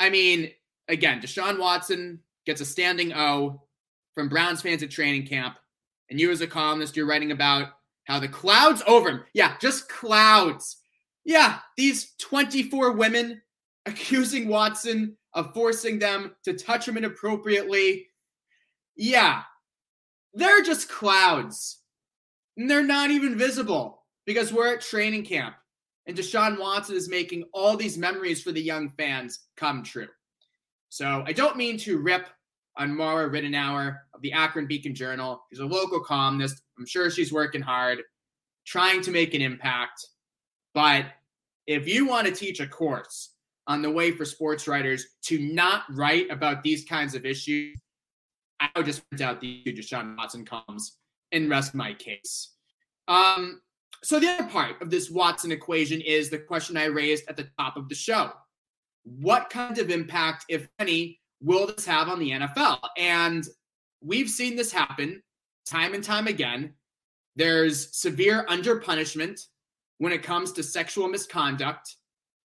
I 0.00 0.08
mean, 0.10 0.50
again, 0.88 1.20
Deshaun 1.20 1.58
Watson 1.58 2.20
gets 2.46 2.60
a 2.60 2.64
standing 2.64 3.12
O 3.12 3.62
from 4.14 4.28
Browns 4.28 4.62
fans 4.62 4.82
at 4.82 4.90
training 4.90 5.26
camp, 5.26 5.58
and 6.08 6.18
you 6.18 6.30
as 6.30 6.40
a 6.40 6.46
columnist, 6.46 6.96
you're 6.96 7.06
writing 7.06 7.32
about 7.32 7.68
how 8.06 8.18
the 8.18 8.28
clouds 8.28 8.82
over 8.86 9.10
him. 9.10 9.24
Yeah, 9.34 9.56
just 9.60 9.88
clouds. 9.88 10.78
Yeah, 11.24 11.58
these 11.76 12.14
24 12.18 12.92
women 12.92 13.42
accusing 13.84 14.48
Watson 14.48 15.16
of 15.34 15.52
forcing 15.52 15.98
them 15.98 16.34
to 16.44 16.54
touch 16.54 16.88
him 16.88 16.96
inappropriately. 16.96 18.06
Yeah, 18.96 19.42
they're 20.32 20.62
just 20.62 20.88
clouds. 20.88 21.80
And 22.56 22.70
they're 22.70 22.82
not 22.82 23.10
even 23.10 23.36
visible 23.36 24.04
because 24.24 24.52
we're 24.52 24.74
at 24.74 24.80
training 24.80 25.24
camp. 25.24 25.56
And 26.06 26.16
Deshaun 26.16 26.58
Watson 26.58 26.96
is 26.96 27.08
making 27.08 27.44
all 27.52 27.76
these 27.76 27.98
memories 27.98 28.40
for 28.40 28.52
the 28.52 28.62
young 28.62 28.88
fans 28.90 29.40
come 29.56 29.82
true. 29.82 30.08
So 30.88 31.24
I 31.26 31.32
don't 31.32 31.56
mean 31.56 31.76
to 31.78 31.98
rip 31.98 32.28
on 32.76 32.96
Mara 32.96 33.28
Ridenour 33.28 33.98
of 34.14 34.22
the 34.22 34.32
Akron 34.32 34.66
Beacon 34.66 34.94
Journal. 34.94 35.42
She's 35.50 35.60
a 35.60 35.66
local 35.66 36.00
columnist. 36.00 36.62
I'm 36.78 36.86
sure 36.86 37.10
she's 37.10 37.32
working 37.32 37.62
hard, 37.62 38.02
trying 38.66 39.00
to 39.02 39.10
make 39.10 39.34
an 39.34 39.42
impact. 39.42 40.06
But 40.74 41.06
if 41.66 41.88
you 41.88 42.06
want 42.06 42.26
to 42.26 42.32
teach 42.32 42.60
a 42.60 42.66
course 42.66 43.32
on 43.66 43.82
the 43.82 43.90
way 43.90 44.12
for 44.12 44.24
sports 44.24 44.68
writers 44.68 45.06
to 45.22 45.38
not 45.38 45.84
write 45.90 46.30
about 46.30 46.62
these 46.62 46.84
kinds 46.84 47.14
of 47.14 47.24
issues, 47.24 47.78
I 48.60 48.68
would 48.76 48.86
just 48.86 49.08
print 49.08 49.22
out 49.22 49.40
the 49.40 49.62
Deshaun 49.66 50.16
Watson 50.16 50.44
columns 50.44 50.98
and 51.32 51.50
rest 51.50 51.74
my 51.74 51.94
case. 51.94 52.52
Um, 53.08 53.60
so 54.02 54.20
the 54.20 54.28
other 54.28 54.48
part 54.48 54.80
of 54.80 54.90
this 54.90 55.10
Watson 55.10 55.52
equation 55.52 56.00
is 56.00 56.30
the 56.30 56.38
question 56.38 56.76
I 56.76 56.84
raised 56.84 57.24
at 57.28 57.36
the 57.36 57.48
top 57.58 57.76
of 57.76 57.88
the 57.88 57.94
show. 57.94 58.32
What 59.04 59.50
kind 59.50 59.78
of 59.78 59.90
impact, 59.90 60.44
if 60.48 60.68
any, 60.78 61.20
will 61.40 61.66
this 61.66 61.86
have 61.86 62.08
on 62.08 62.18
the 62.18 62.30
NFL? 62.30 62.80
And 62.96 63.46
we've 64.00 64.30
seen 64.30 64.56
this 64.56 64.72
happen 64.72 65.22
time 65.66 65.94
and 65.94 66.04
time 66.04 66.26
again. 66.26 66.74
There's 67.34 67.94
severe 67.96 68.46
underpunishment 68.48 69.40
when 69.98 70.12
it 70.12 70.22
comes 70.22 70.52
to 70.52 70.62
sexual 70.62 71.08
misconduct. 71.08 71.96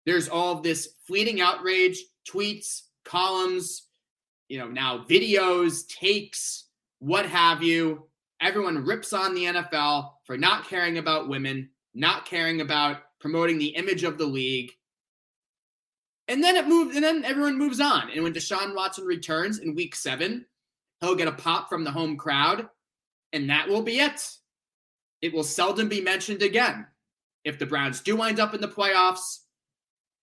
There's 0.06 0.28
all 0.28 0.56
of 0.56 0.62
this 0.62 0.94
fleeting 1.06 1.40
outrage, 1.40 1.98
tweets, 2.28 2.82
columns, 3.04 3.88
you 4.48 4.58
know, 4.58 4.68
now 4.68 5.04
videos, 5.08 5.86
takes, 5.88 6.68
what 6.98 7.26
have 7.26 7.62
you. 7.62 8.08
Everyone 8.40 8.84
rips 8.84 9.12
on 9.12 9.34
the 9.34 9.44
NFL 9.44 10.10
for 10.24 10.36
not 10.36 10.68
caring 10.68 10.98
about 10.98 11.28
women, 11.28 11.70
not 11.94 12.24
caring 12.24 12.60
about 12.60 12.98
promoting 13.20 13.58
the 13.58 13.68
image 13.68 14.04
of 14.04 14.16
the 14.16 14.26
league. 14.26 14.70
And 16.28 16.44
then 16.44 16.56
it 16.56 16.68
moves, 16.68 16.94
and 16.94 17.04
then 17.04 17.24
everyone 17.24 17.58
moves 17.58 17.80
on. 17.80 18.10
And 18.10 18.22
when 18.22 18.34
Deshaun 18.34 18.74
Watson 18.74 19.04
returns 19.04 19.58
in 19.58 19.74
week 19.74 19.96
seven, 19.96 20.44
he'll 21.00 21.14
get 21.14 21.28
a 21.28 21.32
pop 21.32 21.68
from 21.68 21.84
the 21.84 21.90
home 21.90 22.16
crowd, 22.16 22.68
and 23.32 23.48
that 23.50 23.68
will 23.68 23.82
be 23.82 24.00
it. 24.00 24.20
It 25.22 25.32
will 25.32 25.44
seldom 25.44 25.88
be 25.88 26.00
mentioned 26.00 26.42
again. 26.42 26.86
If 27.44 27.58
the 27.58 27.66
Browns 27.66 28.00
do 28.00 28.16
wind 28.16 28.40
up 28.40 28.54
in 28.54 28.60
the 28.60 28.68
playoffs, 28.68 29.38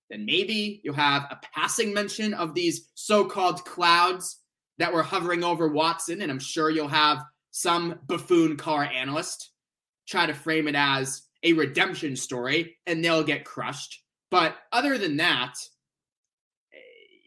then 0.10 0.26
maybe 0.26 0.82
you'll 0.84 0.94
have 0.94 1.24
a 1.32 1.40
passing 1.54 1.94
mention 1.94 2.34
of 2.34 2.54
these 2.54 2.90
so 2.94 3.26
called 3.26 3.66
clouds 3.66 4.40
that 4.78 4.94
were 4.94 5.04
hovering 5.04 5.44
over 5.44 5.68
Watson. 5.68 6.22
And 6.22 6.32
I'm 6.32 6.40
sure 6.40 6.70
you'll 6.70 6.88
have 6.88 7.24
some 7.52 8.00
buffoon 8.08 8.58
car 8.58 8.84
analyst 8.84 9.52
try 10.08 10.26
to 10.26 10.34
frame 10.34 10.68
it 10.68 10.76
as 10.76 11.24
a 11.44 11.54
redemption 11.54 12.16
story 12.16 12.78
and 12.86 13.04
they'll 13.04 13.24
get 13.24 13.46
crushed. 13.46 14.04
But 14.32 14.56
other 14.72 14.98
than 14.98 15.18
that, 15.18 15.56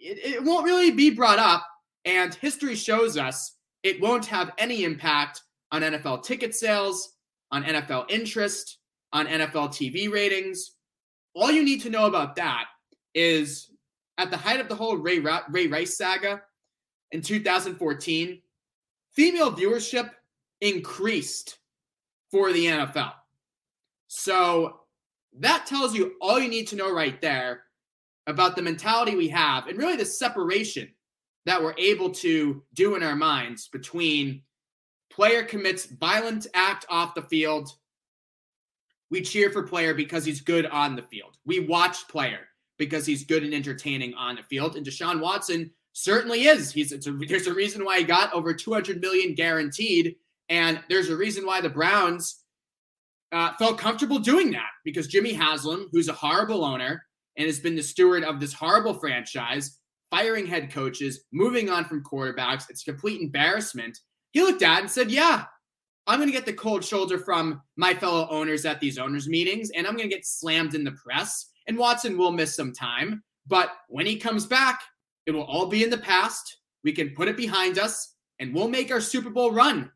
it, 0.09 0.35
it 0.35 0.45
won't 0.45 0.65
really 0.65 0.91
be 0.91 1.11
brought 1.11 1.39
up. 1.39 1.67
And 2.05 2.35
history 2.35 2.75
shows 2.75 3.17
us 3.17 3.57
it 3.83 4.01
won't 4.01 4.27
have 4.27 4.53
any 4.59 4.85
impact 4.85 5.43
on 5.73 5.83
NFL 5.83 6.25
ticket 6.25 6.55
sales, 6.55 7.15
on 7.53 7.65
NFL 7.65 8.11
interest, 8.11 8.79
on 9.13 9.27
NFL 9.27 9.71
TV 9.71 10.11
ratings, 10.11 10.73
all 11.35 11.51
you 11.51 11.65
need 11.65 11.83
to 11.83 11.91
know 11.91 12.07
about 12.07 12.37
that 12.37 12.67
is 13.15 13.71
at 14.19 14.31
the 14.31 14.37
height 14.37 14.61
of 14.61 14.69
the 14.69 14.75
whole 14.75 14.97
Ray, 14.97 15.21
Ray 15.51 15.67
Rice 15.67 15.97
saga 15.97 16.43
in 17.13 17.23
2014, 17.23 18.43
female 19.13 19.53
viewership 19.53 20.11
increased 20.61 21.59
for 22.31 22.53
the 22.53 22.67
NFL. 22.67 23.13
So 24.09 24.81
that 25.39 25.67
tells 25.67 25.95
you 25.95 26.15
all 26.21 26.41
you 26.41 26.49
need 26.49 26.67
to 26.69 26.77
know 26.77 26.93
right 26.93 27.21
there 27.21 27.63
about 28.29 28.55
the 28.55 28.63
mentality 28.63 29.17
we 29.17 29.27
have 29.29 29.67
and 29.67 29.79
really 29.79 29.97
the 29.97 30.05
separation 30.05 30.89
that 31.47 31.61
we're 31.61 31.75
able 31.79 32.11
to 32.11 32.63
do 32.75 32.95
in 32.95 33.03
our 33.03 33.17
minds 33.17 33.69
between 33.69 34.43
player 35.11 35.43
commits 35.43 35.87
violent 35.87 36.47
act 36.55 36.85
off 36.91 37.15
the 37.15 37.23
field 37.23 37.73
we 39.11 39.23
cheer 39.23 39.51
for 39.51 39.63
player 39.63 39.95
because 39.95 40.25
he's 40.27 40.43
good 40.43 40.67
on 40.67 40.95
the 40.95 41.03
field. 41.03 41.39
We 41.47 41.61
watch 41.61 42.07
player 42.09 42.41
because 42.79 43.07
he's 43.07 43.25
good 43.25 43.43
and 43.43 43.55
entertaining 43.55 44.13
on 44.13 44.37
the 44.37 44.43
field. 44.43 44.77
And 44.77 44.85
Deshaun 44.85 45.21
Watson 45.21 45.71
certainly 45.95 46.45
is. 46.45 46.71
He's 46.71 46.93
a, 46.93 46.99
there's 46.99 47.47
a 47.47 47.55
reason 47.55 47.85
why 47.87 48.01
he 48.01 48.05
got 48.05 48.33
over 48.35 48.53
200 48.53 49.01
million 49.01 49.35
guaranteed, 49.35 50.17
and 50.51 50.81
there's 50.91 51.09
a 51.09 51.17
reason 51.17 51.47
why 51.47 51.63
the 51.63 51.71
Browns 51.71 52.43
uh, 53.33 53.55
felt 53.59 53.79
comfortable 53.79 54.19
doing 54.19 54.51
that 54.53 54.69
because 54.85 55.07
Jimmy 55.07 55.33
Haslam, 55.33 55.89
who's 55.91 56.09
a 56.09 56.13
horrible 56.13 56.65
owner 56.65 57.03
and 57.39 57.47
has 57.47 57.61
been 57.61 57.77
the 57.77 57.83
steward 57.83 58.25
of 58.25 58.41
this 58.41 58.53
horrible 58.53 58.93
franchise, 58.93 59.79
firing 60.11 60.47
head 60.47 60.71
coaches, 60.71 61.25
moving 61.33 61.71
on 61.71 61.87
from 61.87 62.05
quarterbacks, 62.05 62.69
it's 62.69 62.83
complete 62.83 63.23
embarrassment. 63.23 63.99
He 64.33 64.43
looked 64.43 64.63
at 64.63 64.81
and 64.81 64.91
said, 64.91 65.11
"Yeah, 65.11 65.47
I'm 66.09 66.19
going 66.19 66.29
to 66.29 66.35
get 66.35 66.47
the 66.47 66.55
cold 66.55 66.83
shoulder 66.83 67.19
from 67.19 67.61
my 67.77 67.93
fellow 67.93 68.27
owners 68.31 68.65
at 68.65 68.81
these 68.81 68.97
owners' 68.97 69.29
meetings, 69.29 69.71
and 69.71 69.87
I'm 69.87 69.95
going 69.95 70.09
to 70.09 70.15
get 70.15 70.27
slammed 70.27 70.75
in 70.75 70.83
the 70.83 70.93
press. 70.93 71.51
And 71.67 71.77
Watson 71.77 72.17
will 72.17 72.33
miss 72.33 72.57
some 72.57 72.73
time. 72.73 73.23
But 73.47 73.73
when 73.89 74.07
he 74.07 74.17
comes 74.17 74.47
back, 74.47 74.81
it 75.27 75.33
will 75.33 75.43
all 75.43 75.67
be 75.67 75.85
in 75.85 75.91
the 75.91 75.99
past. 75.99 76.59
We 76.83 76.93
can 76.93 77.15
put 77.15 77.29
it 77.29 77.37
behind 77.37 77.79
us, 77.79 78.15
and 78.39 78.55
we'll 78.55 78.69
make 78.69 78.91
our 78.91 79.03
Super 79.03 79.29
Bowl 79.29 79.53
run, 79.53 79.91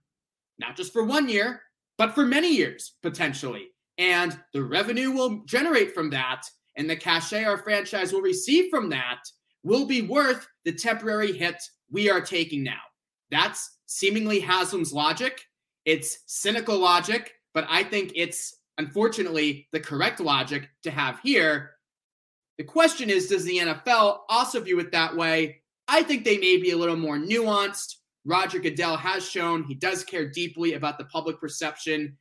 not 0.59 0.77
just 0.77 0.93
for 0.93 1.03
one 1.03 1.31
year, 1.31 1.63
but 1.97 2.15
for 2.15 2.27
many 2.27 2.55
years, 2.55 2.95
potentially. 3.03 3.69
And 3.97 4.39
the 4.53 4.63
revenue 4.63 5.13
will 5.13 5.45
generate 5.47 5.95
from 5.95 6.11
that, 6.11 6.43
and 6.77 6.89
the 6.89 6.97
cachet 6.97 7.45
our 7.45 7.59
franchise 7.59 8.13
will 8.13 8.23
receive 8.23 8.71
from 8.71 8.89
that 8.91 9.21
will 9.63 9.87
be 9.87 10.03
worth 10.03 10.47
the 10.65 10.73
temporary 10.73 11.33
hit 11.33 11.57
we 11.91 12.11
are 12.11 12.21
taking 12.21 12.63
now. 12.63 12.81
That's 13.31 13.79
seemingly 13.87 14.41
Haslam's 14.41 14.93
logic. 14.93 15.45
It's 15.85 16.19
cynical 16.27 16.79
logic, 16.79 17.35
but 17.55 17.67
I 17.69 17.85
think 17.85 18.13
it's 18.15 18.57
unfortunately 18.79 19.69
the 19.73 19.81
correct 19.81 20.21
logic 20.21 20.69
to 20.83 20.91
have 20.91 21.21
here. 21.21 21.73
The 22.59 22.65
question 22.65 23.11
is 23.11 23.29
Does 23.29 23.45
the 23.45 23.59
NFL 23.59 24.21
also 24.29 24.61
view 24.61 24.79
it 24.81 24.93
that 24.93 25.17
way? 25.17 25.63
I 25.89 26.03
think 26.03 26.25
they 26.25 26.39
may 26.39 26.59
be 26.59 26.71
a 26.71 26.77
little 26.77 26.97
more 26.97 27.19
nuanced. 27.19 27.97
Roger 28.25 28.61
Goodell 28.61 28.97
has 28.97 29.29
shown 29.29 29.65
he 29.65 29.75
does 29.75 30.05
care 30.05 30.31
deeply 30.31 30.75
about 30.75 30.97
the 30.97 31.05
public 31.07 31.41
perception. 31.41 32.17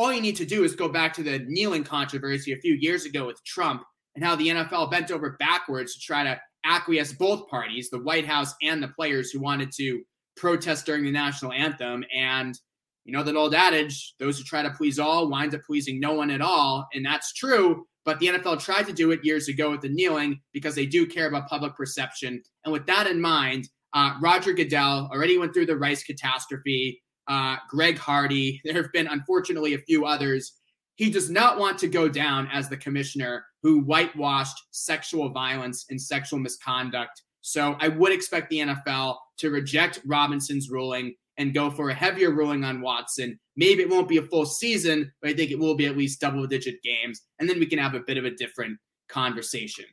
All 0.00 0.14
you 0.14 0.22
need 0.22 0.36
to 0.36 0.46
do 0.46 0.64
is 0.64 0.74
go 0.74 0.88
back 0.88 1.12
to 1.12 1.22
the 1.22 1.40
kneeling 1.40 1.84
controversy 1.84 2.54
a 2.54 2.56
few 2.56 2.72
years 2.72 3.04
ago 3.04 3.26
with 3.26 3.44
Trump 3.44 3.82
and 4.14 4.24
how 4.24 4.34
the 4.34 4.48
NFL 4.48 4.90
bent 4.90 5.10
over 5.10 5.36
backwards 5.38 5.92
to 5.92 6.00
try 6.00 6.24
to 6.24 6.40
acquiesce 6.64 7.12
both 7.12 7.50
parties, 7.50 7.90
the 7.90 8.02
White 8.02 8.24
House 8.24 8.54
and 8.62 8.82
the 8.82 8.88
players 8.88 9.30
who 9.30 9.40
wanted 9.40 9.70
to 9.72 10.00
protest 10.38 10.86
during 10.86 11.04
the 11.04 11.10
national 11.10 11.52
anthem. 11.52 12.02
And 12.16 12.58
you 13.04 13.12
know 13.12 13.22
that 13.22 13.36
old 13.36 13.54
adage 13.54 14.14
those 14.18 14.38
who 14.38 14.44
try 14.44 14.62
to 14.62 14.70
please 14.70 14.98
all 14.98 15.28
wind 15.28 15.54
up 15.54 15.60
pleasing 15.66 16.00
no 16.00 16.14
one 16.14 16.30
at 16.30 16.40
all. 16.40 16.88
And 16.94 17.04
that's 17.04 17.34
true 17.34 17.84
but 18.06 18.18
the 18.18 18.28
nfl 18.28 18.58
tried 18.58 18.86
to 18.86 18.94
do 18.94 19.10
it 19.10 19.22
years 19.22 19.48
ago 19.48 19.70
with 19.70 19.82
the 19.82 19.88
kneeling 19.90 20.40
because 20.54 20.74
they 20.74 20.86
do 20.86 21.06
care 21.06 21.28
about 21.28 21.48
public 21.48 21.76
perception. 21.76 22.42
And 22.64 22.72
with 22.72 22.86
that 22.86 23.06
in 23.06 23.20
mind 23.20 23.68
uh, 23.92 24.14
roger 24.22 24.54
goodell 24.54 25.10
already 25.12 25.36
went 25.36 25.52
through 25.52 25.66
the 25.66 25.76
rice 25.76 26.02
catastrophe 26.02 27.02
uh, 27.30 27.56
greg 27.68 27.96
hardy 27.96 28.60
there 28.64 28.74
have 28.74 28.92
been 28.92 29.06
unfortunately 29.06 29.74
a 29.74 29.78
few 29.78 30.04
others 30.04 30.54
he 30.96 31.08
does 31.08 31.30
not 31.30 31.58
want 31.58 31.78
to 31.78 31.88
go 31.88 32.08
down 32.08 32.46
as 32.52 32.68
the 32.68 32.76
commissioner 32.76 33.46
who 33.62 33.80
whitewashed 33.80 34.62
sexual 34.70 35.30
violence 35.30 35.86
and 35.88 36.00
sexual 36.00 36.38
misconduct 36.38 37.22
so 37.40 37.76
i 37.80 37.88
would 37.88 38.12
expect 38.12 38.50
the 38.50 38.58
nfl 38.58 39.16
to 39.38 39.50
reject 39.50 40.00
robinson's 40.04 40.68
ruling 40.68 41.14
and 41.40 41.54
go 41.54 41.70
for 41.70 41.88
a 41.88 41.94
heavier 41.94 42.32
ruling 42.32 42.64
on 42.64 42.82
Watson. 42.82 43.40
Maybe 43.56 43.80
it 43.82 43.88
won't 43.88 44.10
be 44.10 44.18
a 44.18 44.22
full 44.22 44.44
season, 44.44 45.10
but 45.22 45.30
I 45.30 45.34
think 45.34 45.50
it 45.50 45.58
will 45.58 45.74
be 45.74 45.86
at 45.86 45.96
least 45.96 46.20
double 46.20 46.46
digit 46.46 46.82
games. 46.82 47.22
And 47.38 47.48
then 47.48 47.58
we 47.58 47.64
can 47.64 47.78
have 47.78 47.94
a 47.94 48.00
bit 48.00 48.18
of 48.18 48.26
a 48.26 48.30
different 48.30 48.76
conversation. 49.08 49.86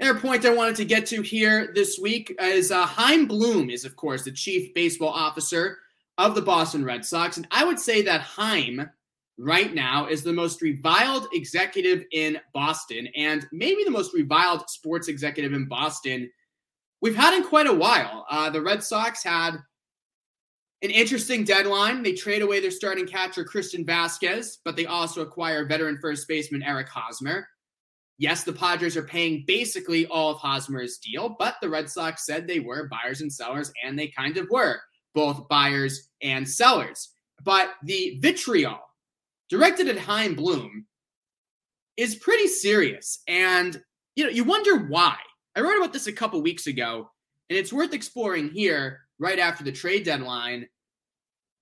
Another 0.00 0.20
point 0.20 0.44
I 0.44 0.54
wanted 0.54 0.76
to 0.76 0.84
get 0.84 1.06
to 1.06 1.22
here 1.22 1.72
this 1.74 1.98
week 1.98 2.34
is 2.40 2.70
uh, 2.70 2.86
Chaim 2.86 3.26
Bloom 3.26 3.68
is, 3.68 3.84
of 3.84 3.96
course, 3.96 4.22
the 4.22 4.30
chief 4.30 4.72
baseball 4.72 5.08
officer 5.08 5.78
of 6.18 6.36
the 6.36 6.42
Boston 6.42 6.84
Red 6.84 7.04
Sox. 7.04 7.36
And 7.36 7.48
I 7.50 7.64
would 7.64 7.80
say 7.80 8.02
that 8.02 8.20
Chaim 8.20 8.88
right 9.38 9.74
now 9.74 10.06
is 10.06 10.22
the 10.22 10.32
most 10.32 10.62
reviled 10.62 11.26
executive 11.32 12.04
in 12.12 12.38
Boston 12.52 13.08
and 13.16 13.46
maybe 13.52 13.84
the 13.84 13.90
most 13.90 14.14
reviled 14.14 14.68
sports 14.68 15.08
executive 15.08 15.52
in 15.52 15.66
Boston 15.66 16.30
we've 17.00 17.16
had 17.16 17.34
in 17.34 17.42
quite 17.42 17.66
a 17.66 17.74
while. 17.74 18.24
Uh, 18.30 18.50
the 18.50 18.62
Red 18.62 18.82
Sox 18.82 19.22
had 19.22 19.54
an 20.82 20.90
interesting 20.90 21.42
deadline. 21.42 22.04
They 22.04 22.12
trade 22.12 22.42
away 22.42 22.60
their 22.60 22.70
starting 22.70 23.06
catcher, 23.06 23.44
Christian 23.44 23.84
Vasquez, 23.84 24.58
but 24.64 24.76
they 24.76 24.86
also 24.86 25.22
acquire 25.22 25.66
veteran 25.66 25.98
first 26.00 26.28
baseman 26.28 26.62
Eric 26.62 26.88
Hosmer. 26.88 27.48
Yes, 28.18 28.42
the 28.42 28.52
Padres 28.52 28.96
are 28.96 29.02
paying 29.02 29.44
basically 29.46 30.06
all 30.06 30.32
of 30.32 30.38
Hosmer's 30.38 30.98
deal, 30.98 31.36
but 31.38 31.54
the 31.62 31.68
Red 31.68 31.88
Sox 31.88 32.26
said 32.26 32.46
they 32.46 32.58
were 32.58 32.88
buyers 32.88 33.20
and 33.20 33.32
sellers, 33.32 33.72
and 33.84 33.96
they 33.96 34.08
kind 34.08 34.36
of 34.36 34.48
were 34.50 34.80
both 35.14 35.48
buyers 35.48 36.08
and 36.20 36.48
sellers. 36.48 37.10
But 37.44 37.70
the 37.84 38.18
vitriol 38.20 38.80
directed 39.48 39.88
at 39.88 39.98
Chaim 39.98 40.34
Bloom 40.34 40.86
is 41.96 42.16
pretty 42.16 42.48
serious. 42.48 43.22
And, 43.28 43.80
you 44.16 44.24
know, 44.24 44.30
you 44.30 44.42
wonder 44.42 44.78
why. 44.86 45.16
I 45.54 45.60
wrote 45.60 45.78
about 45.78 45.92
this 45.92 46.08
a 46.08 46.12
couple 46.12 46.42
weeks 46.42 46.66
ago, 46.66 47.10
and 47.48 47.58
it's 47.58 47.72
worth 47.72 47.94
exploring 47.94 48.50
here 48.50 49.00
right 49.20 49.38
after 49.38 49.62
the 49.62 49.72
trade 49.72 50.04
deadline. 50.04 50.68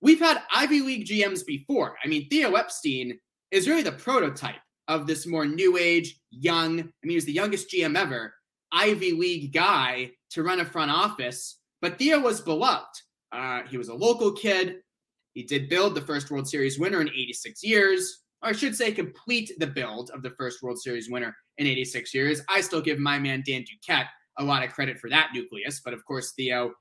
We've 0.00 0.20
had 0.20 0.42
Ivy 0.54 0.80
League 0.80 1.06
GMs 1.06 1.44
before. 1.44 1.96
I 2.02 2.08
mean, 2.08 2.28
Theo 2.28 2.54
Epstein 2.54 3.18
is 3.50 3.68
really 3.68 3.82
the 3.82 3.92
prototype 3.92 4.56
of 4.88 5.06
this 5.06 5.26
more 5.26 5.46
new 5.46 5.76
age, 5.76 6.20
young, 6.30 6.80
I 6.80 6.82
mean, 6.82 7.10
he 7.10 7.14
was 7.14 7.24
the 7.24 7.32
youngest 7.32 7.70
GM 7.70 7.96
ever, 7.96 8.34
Ivy 8.72 9.12
League 9.12 9.52
guy 9.52 10.12
to 10.30 10.42
run 10.42 10.60
a 10.60 10.64
front 10.64 10.90
office. 10.90 11.60
But 11.80 11.98
Theo 11.98 12.20
was 12.20 12.40
beloved. 12.40 12.86
Uh, 13.32 13.62
he 13.68 13.78
was 13.78 13.88
a 13.88 13.94
local 13.94 14.32
kid. 14.32 14.76
He 15.34 15.42
did 15.42 15.68
build 15.68 15.94
the 15.94 16.00
first 16.00 16.30
World 16.30 16.48
Series 16.48 16.78
winner 16.78 17.00
in 17.00 17.08
86 17.08 17.62
years. 17.62 18.22
Or 18.42 18.50
I 18.50 18.52
should 18.52 18.74
say, 18.74 18.92
complete 18.92 19.52
the 19.58 19.66
build 19.66 20.10
of 20.10 20.22
the 20.22 20.30
first 20.30 20.62
World 20.62 20.78
Series 20.78 21.10
winner 21.10 21.34
in 21.58 21.66
86 21.66 22.14
years. 22.14 22.40
I 22.48 22.60
still 22.60 22.80
give 22.80 22.98
my 22.98 23.18
man 23.18 23.42
Dan 23.46 23.64
Duquette 23.64 24.08
a 24.38 24.44
lot 24.44 24.64
of 24.64 24.72
credit 24.72 24.98
for 24.98 25.10
that 25.10 25.30
nucleus. 25.34 25.80
But 25.84 25.94
of 25.94 26.04
course, 26.04 26.32
Theo 26.32 26.72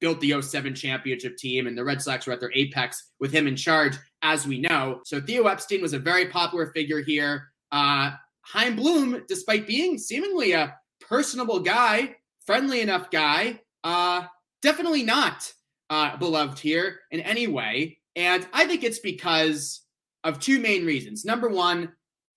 built 0.00 0.20
the 0.20 0.40
07 0.40 0.74
championship 0.74 1.36
team, 1.36 1.66
and 1.66 1.78
the 1.78 1.84
Red 1.84 2.02
Sox 2.02 2.26
were 2.26 2.32
at 2.32 2.40
their 2.40 2.52
apex 2.54 3.12
with 3.20 3.32
him 3.32 3.46
in 3.46 3.56
charge, 3.56 3.96
as 4.24 4.46
we 4.46 4.58
know. 4.58 5.02
So 5.04 5.20
Theo 5.20 5.44
Epstein 5.44 5.82
was 5.82 5.92
a 5.92 5.98
very 5.98 6.26
popular 6.26 6.72
figure 6.72 7.02
here. 7.02 7.48
Uh, 7.70 8.12
Chaim 8.40 8.74
Bloom, 8.74 9.22
despite 9.28 9.66
being 9.66 9.98
seemingly 9.98 10.52
a 10.52 10.74
personable 11.00 11.60
guy, 11.60 12.16
friendly 12.46 12.80
enough 12.80 13.10
guy, 13.10 13.60
uh, 13.84 14.22
definitely 14.62 15.02
not 15.02 15.52
uh, 15.90 16.16
beloved 16.16 16.58
here 16.58 17.00
in 17.10 17.20
any 17.20 17.46
way. 17.46 17.98
And 18.16 18.46
I 18.52 18.66
think 18.66 18.82
it's 18.82 18.98
because 18.98 19.82
of 20.24 20.40
two 20.40 20.58
main 20.58 20.86
reasons. 20.86 21.26
Number 21.26 21.50
one, 21.50 21.92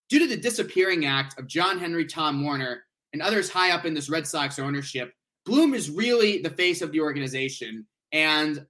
due 0.09 0.19
to 0.19 0.27
the 0.27 0.37
disappearing 0.37 1.05
act 1.05 1.39
of 1.39 1.47
John 1.47 1.79
Henry, 1.79 2.05
Tom 2.05 2.43
Werner 2.43 2.83
and 3.13 3.21
others 3.21 3.49
high 3.49 3.71
up 3.71 3.85
in 3.85 3.93
this 3.93 4.09
Red 4.09 4.27
Sox 4.27 4.59
ownership, 4.59 5.13
Bloom 5.45 5.73
is 5.73 5.89
really 5.89 6.41
the 6.41 6.49
face 6.49 6.81
of 6.81 6.91
the 6.91 6.99
organization. 6.99 7.87
And 8.11 8.65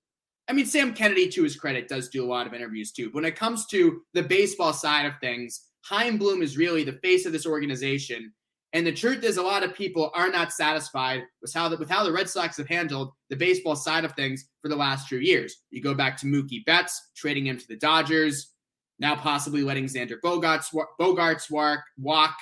I 0.50 0.54
mean, 0.54 0.66
Sam 0.66 0.94
Kennedy, 0.94 1.28
to 1.30 1.44
his 1.44 1.58
credit, 1.58 1.88
does 1.88 2.10
do 2.10 2.24
a 2.24 2.28
lot 2.28 2.48
of 2.48 2.54
interviews 2.54 2.92
too. 2.92 3.08
But 3.08 3.16
when 3.16 3.26
it 3.26 3.36
comes 3.36 3.66
to 3.68 4.02
the 4.14 4.24
baseball 4.24 4.74
side 4.74 5.06
of 5.06 5.14
things, 5.20 5.68
Chaim 5.84 6.18
Bloom 6.18 6.42
is 6.42 6.58
really 6.58 6.84
the 6.84 7.00
face 7.04 7.26
of 7.26 7.34
this 7.34 7.46
organization. 7.46 8.34
And 8.74 8.86
the 8.86 8.92
truth 8.92 9.24
is, 9.24 9.38
a 9.38 9.42
lot 9.42 9.64
of 9.64 9.74
people 9.74 10.12
are 10.14 10.30
not 10.30 10.52
satisfied 10.52 11.24
with 11.42 11.54
how 11.54 11.70
the, 11.70 11.78
with 11.78 11.90
how 11.90 12.04
the 12.04 12.12
Red 12.12 12.30
Sox 12.30 12.58
have 12.58 12.68
handled 12.68 13.12
the 13.30 13.36
baseball 13.36 13.76
side 13.76 14.06
of 14.06 14.14
things 14.14 14.46
for 14.62 14.68
the 14.68 14.76
last 14.76 15.08
few 15.08 15.20
years. 15.20 15.56
You 15.70 15.82
go 15.82 15.94
back 15.94 16.18
to 16.18 16.26
Mookie 16.26 16.66
Betts, 16.66 17.12
trading 17.16 17.48
him 17.48 17.58
to 17.58 17.68
the 17.68 17.78
Dodgers, 17.78 18.54
now 19.00 19.16
possibly 19.16 19.64
letting 19.64 19.86
Xander 19.86 20.18
Bogarts, 20.24 20.74
Bogaerts 21.00 21.50
walk, 21.50 21.80
walk. 21.98 22.36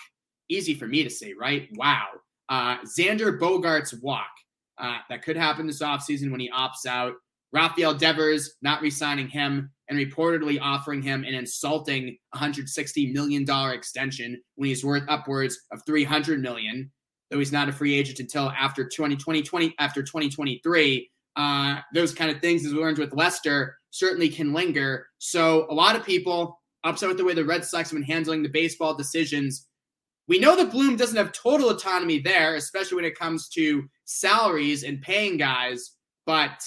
Easy 0.49 0.73
for 0.73 0.87
me 0.87 1.03
to 1.03 1.09
say, 1.09 1.33
right? 1.39 1.69
Wow. 1.75 2.07
Uh, 2.49 2.77
Xander 2.81 3.39
Bogaerts 3.39 3.99
walk. 4.01 4.29
Uh, 4.77 4.97
that 5.09 5.23
could 5.23 5.37
happen 5.37 5.67
this 5.67 5.81
offseason 5.81 6.31
when 6.31 6.39
he 6.39 6.51
opts 6.51 6.85
out. 6.87 7.13
Rafael 7.51 7.93
Devers 7.93 8.55
not 8.61 8.81
re-signing 8.81 9.27
him 9.27 9.71
and 9.89 9.97
reportedly 9.97 10.59
offering 10.61 11.01
him 11.01 11.23
an 11.23 11.33
insulting 11.33 12.17
$160 12.33 13.13
million 13.13 13.45
extension 13.71 14.41
when 14.55 14.69
he's 14.69 14.83
worth 14.83 15.03
upwards 15.07 15.57
of 15.71 15.81
300 15.85 16.41
million, 16.41 16.91
though 17.29 17.39
he's 17.39 17.51
not 17.51 17.69
a 17.69 17.73
free 17.73 17.93
agent 17.93 18.19
until 18.19 18.51
after 18.51 18.83
2020, 18.83 19.41
20, 19.41 19.75
after 19.79 20.01
2023. 20.01 21.09
Uh, 21.35 21.79
those 21.93 22.13
kind 22.13 22.31
of 22.31 22.41
things, 22.41 22.65
as 22.65 22.73
we 22.73 22.79
learned 22.79 22.97
with 22.97 23.13
Lester, 23.13 23.77
certainly 23.91 24.29
can 24.29 24.53
linger. 24.53 25.05
So 25.19 25.67
a 25.69 25.73
lot 25.73 25.95
of 25.95 26.05
people 26.05 26.59
upset 26.83 27.09
with 27.09 27.17
the 27.17 27.25
way 27.25 27.33
the 27.33 27.45
Red 27.45 27.63
Sox 27.63 27.89
have 27.89 27.99
been 27.99 28.03
handling 28.03 28.41
the 28.41 28.49
baseball 28.49 28.95
decisions 28.95 29.67
we 30.27 30.39
know 30.39 30.55
that 30.55 30.71
Bloom 30.71 30.95
doesn't 30.95 31.17
have 31.17 31.31
total 31.31 31.69
autonomy 31.69 32.19
there, 32.19 32.55
especially 32.55 32.95
when 32.95 33.05
it 33.05 33.17
comes 33.17 33.47
to 33.49 33.83
salaries 34.05 34.83
and 34.83 35.01
paying 35.01 35.37
guys. 35.37 35.91
But, 36.25 36.63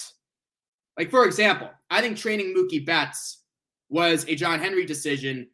like, 0.99 1.09
for 1.09 1.25
example, 1.25 1.71
I 1.89 2.01
think 2.01 2.17
training 2.17 2.53
Mookie 2.53 2.85
Betts 2.85 3.43
was 3.89 4.25
a 4.27 4.35
John 4.35 4.59
Henry 4.59 4.85
decision. 4.85 5.47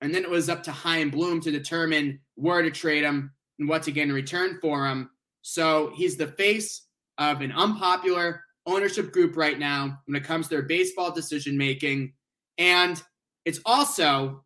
And 0.00 0.14
then 0.14 0.24
it 0.24 0.30
was 0.30 0.48
up 0.48 0.62
to 0.64 0.72
Chaim 0.72 1.10
Bloom 1.10 1.40
to 1.42 1.50
determine 1.50 2.18
where 2.34 2.62
to 2.62 2.70
trade 2.70 3.04
him 3.04 3.30
and 3.58 3.68
what 3.68 3.82
to 3.84 3.92
get 3.92 4.08
in 4.08 4.12
return 4.12 4.58
for 4.60 4.86
him. 4.86 5.10
So 5.42 5.92
he's 5.94 6.16
the 6.16 6.26
face 6.26 6.86
of 7.18 7.42
an 7.42 7.52
unpopular 7.52 8.42
ownership 8.66 9.12
group 9.12 9.36
right 9.36 9.58
now 9.58 9.98
when 10.06 10.16
it 10.16 10.24
comes 10.24 10.48
to 10.48 10.56
their 10.56 10.62
baseball 10.62 11.12
decision 11.12 11.56
making. 11.56 12.14
And 12.58 13.00
it's 13.44 13.60
also 13.64 14.44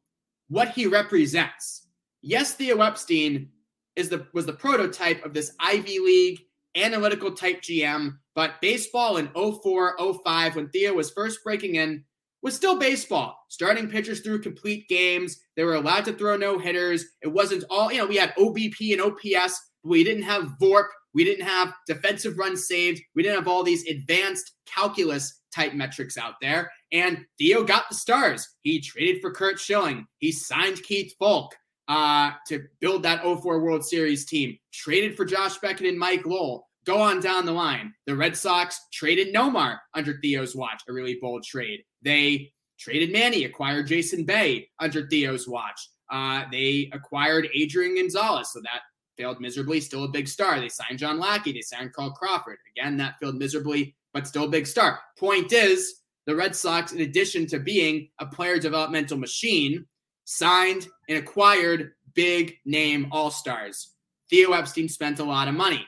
what 0.49 0.71
he 0.71 0.87
represents 0.87 1.87
yes, 2.23 2.55
Theo 2.55 2.81
Epstein 2.81 3.51
is 3.97 4.09
the 4.09 4.27
was 4.33 4.47
the 4.47 4.53
prototype 4.53 5.25
of 5.25 5.33
this 5.33 5.53
Ivy 5.61 5.99
League 6.01 6.41
analytical 6.77 7.33
type 7.33 7.61
GM, 7.63 8.13
but 8.35 8.61
baseball 8.61 9.17
in 9.17 9.29
04, 9.29 9.97
05, 10.25 10.57
when 10.57 10.69
Theo 10.71 10.95
was 10.95 11.11
first 11.11 11.43
breaking 11.45 11.77
in, 11.77 12.05
was 12.43 12.55
still 12.55 12.79
baseball. 12.79 13.37
Starting 13.49 13.89
pitchers 13.89 14.21
threw 14.21 14.41
complete 14.41 14.89
games. 14.89 15.39
They 15.57 15.65
were 15.65 15.75
allowed 15.75 16.05
to 16.07 16.13
throw 16.13 16.37
no 16.37 16.59
hitters. 16.59 17.05
It 17.23 17.29
wasn't 17.29 17.65
all, 17.69 17.93
you 17.93 17.99
know, 17.99 18.07
we 18.07 18.17
had 18.17 18.35
OBP 18.37 18.93
and 18.93 19.03
OPS, 19.03 19.61
but 19.83 19.91
we 19.91 20.05
didn't 20.05 20.23
have 20.23 20.53
VORP. 20.61 20.87
We 21.13 21.25
didn't 21.25 21.47
have 21.47 21.75
defensive 21.87 22.39
runs 22.39 22.67
saved. 22.67 23.03
We 23.15 23.23
didn't 23.23 23.39
have 23.39 23.49
all 23.49 23.65
these 23.65 23.87
advanced 23.89 24.53
calculus 24.65 25.41
type 25.53 25.75
metrics 25.75 26.17
out 26.17 26.35
there. 26.41 26.71
And 26.93 27.25
Theo 27.39 27.65
got 27.65 27.89
the 27.89 27.97
stars. 27.97 28.49
He 28.63 28.81
traded 28.81 29.21
for 29.21 29.33
Curt 29.33 29.59
Schilling. 29.59 30.07
He 30.19 30.31
signed 30.31 30.83
Keith 30.83 31.13
Foulke 31.21 31.51
uh, 31.91 32.31
to 32.47 32.63
build 32.79 33.03
that 33.03 33.23
04 33.25 33.61
World 33.61 33.85
Series 33.85 34.25
team. 34.25 34.57
Traded 34.73 35.17
for 35.17 35.25
Josh 35.25 35.59
Beckett 35.59 35.89
and 35.89 35.99
Mike 35.99 36.25
Lowell. 36.25 36.69
Go 36.87 37.03
on 37.03 37.21
down 37.21 37.45
the 37.45 37.53
line. 37.53 37.93
The 38.07 38.15
Red 38.15 38.37
Sox 38.37 38.81
traded 38.93 39.35
Nomar 39.35 39.79
under 39.93 40.19
Theo's 40.23 40.55
watch, 40.55 40.83
a 40.89 40.93
really 40.93 41.19
bold 41.21 41.43
trade. 41.43 41.81
They 42.01 42.53
traded 42.79 43.13
Manny, 43.13 43.45
acquired 43.45 43.89
Jason 43.89 44.25
Bay 44.25 44.69
under 44.79 45.09
Theo's 45.09 45.49
watch. 45.49 45.91
Uh, 46.09 46.45
they 46.53 46.89
acquired 46.93 47.49
Adrian 47.55 47.97
Gonzalez, 47.97 48.53
so 48.53 48.61
that 48.61 48.83
failed 49.19 49.41
miserably. 49.41 49.81
Still 49.81 50.05
a 50.05 50.09
big 50.09 50.29
star. 50.29 50.61
They 50.61 50.69
signed 50.69 51.01
John 51.01 51.19
Lackey. 51.19 51.53
They 51.53 51.61
signed 51.61 51.93
Carl 51.93 52.13
Crawford. 52.13 52.59
Again, 52.77 52.97
that 52.99 53.19
failed 53.21 53.35
miserably, 53.35 53.97
but 54.15 54.29
still 54.29 54.45
a 54.45 54.49
big 54.49 54.69
star. 54.69 55.01
Point 55.19 55.53
is, 55.53 55.97
the 56.27 56.37
Red 56.37 56.55
Sox, 56.55 56.93
in 56.93 57.01
addition 57.01 57.47
to 57.47 57.59
being 57.59 58.09
a 58.21 58.27
player 58.27 58.59
developmental 58.59 59.19
machine, 59.19 59.85
signed 60.31 60.87
and 61.09 61.19
acquired 61.19 61.91
big 62.15 62.55
name 62.65 63.09
all 63.11 63.33
stars. 63.33 63.95
Theo 64.31 64.53
Epstein 64.53 64.89
spent 64.89 65.19
a 65.19 65.25
lot 65.25 65.49
of 65.49 65.55
money. 65.55 65.85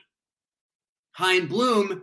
Chaim 1.13 1.47
Bloom 1.47 2.03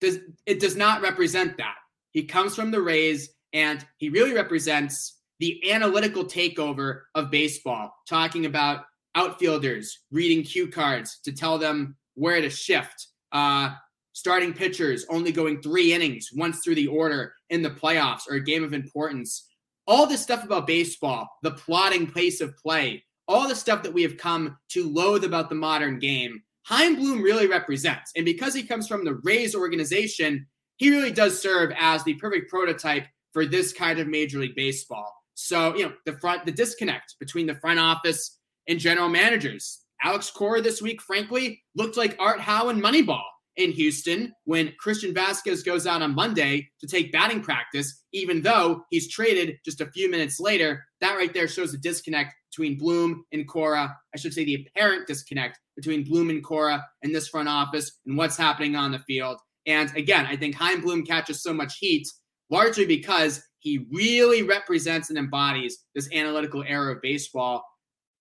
does 0.00 0.18
it 0.44 0.60
does 0.60 0.76
not 0.76 1.00
represent 1.00 1.56
that. 1.56 1.76
He 2.10 2.24
comes 2.24 2.54
from 2.54 2.70
the 2.70 2.82
Rays 2.82 3.30
and 3.54 3.84
he 3.96 4.10
really 4.10 4.34
represents 4.34 5.20
the 5.38 5.70
analytical 5.72 6.24
takeover 6.24 7.02
of 7.14 7.30
baseball, 7.30 7.94
talking 8.06 8.44
about 8.44 8.84
outfielders 9.14 10.00
reading 10.10 10.44
cue 10.44 10.68
cards 10.68 11.18
to 11.24 11.32
tell 11.32 11.56
them 11.56 11.96
where 12.14 12.42
to 12.42 12.50
shift, 12.50 13.06
uh, 13.32 13.70
starting 14.12 14.52
pitchers 14.52 15.06
only 15.08 15.32
going 15.32 15.62
three 15.62 15.94
innings 15.94 16.28
once 16.34 16.60
through 16.62 16.74
the 16.74 16.88
order 16.88 17.32
in 17.48 17.62
the 17.62 17.70
playoffs 17.70 18.28
or 18.28 18.34
a 18.34 18.44
game 18.44 18.64
of 18.64 18.74
importance 18.74 19.47
all 19.88 20.06
this 20.06 20.22
stuff 20.22 20.44
about 20.44 20.66
baseball, 20.66 21.26
the 21.42 21.52
plotting 21.52 22.06
pace 22.06 22.40
of 22.40 22.56
play, 22.58 23.02
all 23.26 23.48
the 23.48 23.56
stuff 23.56 23.82
that 23.82 23.92
we 23.92 24.02
have 24.02 24.18
come 24.18 24.56
to 24.68 24.88
loathe 24.88 25.24
about 25.24 25.48
the 25.48 25.54
modern 25.54 25.98
game, 25.98 26.42
Chaim 26.64 26.96
Bloom 26.96 27.22
really 27.22 27.46
represents. 27.46 28.12
And 28.14 28.26
because 28.26 28.54
he 28.54 28.62
comes 28.62 28.86
from 28.86 29.04
the 29.04 29.18
Rays 29.24 29.54
organization, 29.54 30.46
he 30.76 30.90
really 30.90 31.10
does 31.10 31.40
serve 31.40 31.72
as 31.78 32.04
the 32.04 32.14
perfect 32.14 32.50
prototype 32.50 33.06
for 33.32 33.46
this 33.46 33.72
kind 33.72 33.98
of 33.98 34.06
Major 34.06 34.38
League 34.38 34.54
Baseball. 34.54 35.10
So, 35.34 35.74
you 35.74 35.86
know, 35.86 35.92
the 36.04 36.18
front, 36.18 36.44
the 36.44 36.52
disconnect 36.52 37.16
between 37.18 37.46
the 37.46 37.54
front 37.54 37.80
office 37.80 38.38
and 38.68 38.78
general 38.78 39.08
managers. 39.08 39.80
Alex 40.04 40.30
Cora 40.30 40.60
this 40.60 40.82
week, 40.82 41.00
frankly, 41.00 41.62
looked 41.74 41.96
like 41.96 42.16
Art 42.18 42.40
Howe 42.40 42.68
and 42.68 42.82
Moneyball 42.82 43.24
in 43.58 43.72
Houston 43.72 44.32
when 44.44 44.72
Christian 44.78 45.12
Vasquez 45.12 45.62
goes 45.64 45.86
out 45.86 46.00
on 46.00 46.14
Monday 46.14 46.70
to 46.80 46.86
take 46.86 47.12
batting 47.12 47.42
practice, 47.42 48.04
even 48.12 48.40
though 48.40 48.84
he's 48.90 49.12
traded 49.12 49.56
just 49.64 49.80
a 49.80 49.90
few 49.90 50.08
minutes 50.10 50.38
later. 50.40 50.84
That 51.00 51.16
right 51.16 51.34
there 51.34 51.48
shows 51.48 51.72
the 51.72 51.78
disconnect 51.78 52.34
between 52.50 52.78
Bloom 52.78 53.24
and 53.32 53.46
Cora. 53.46 53.94
I 54.14 54.18
should 54.18 54.32
say 54.32 54.44
the 54.44 54.66
apparent 54.66 55.08
disconnect 55.08 55.58
between 55.76 56.04
Bloom 56.04 56.30
and 56.30 56.42
Cora 56.42 56.84
in 57.02 57.12
this 57.12 57.28
front 57.28 57.48
office 57.48 57.98
and 58.06 58.16
what's 58.16 58.36
happening 58.36 58.76
on 58.76 58.92
the 58.92 59.00
field. 59.00 59.38
And 59.66 59.94
again, 59.96 60.24
I 60.26 60.36
think 60.36 60.54
Chaim 60.54 60.80
Bloom 60.80 61.04
catches 61.04 61.42
so 61.42 61.52
much 61.52 61.78
heat 61.78 62.06
largely 62.50 62.86
because 62.86 63.42
he 63.58 63.86
really 63.92 64.44
represents 64.44 65.10
and 65.10 65.18
embodies 65.18 65.78
this 65.96 66.08
analytical 66.12 66.62
era 66.66 66.94
of 66.94 67.02
baseball 67.02 67.64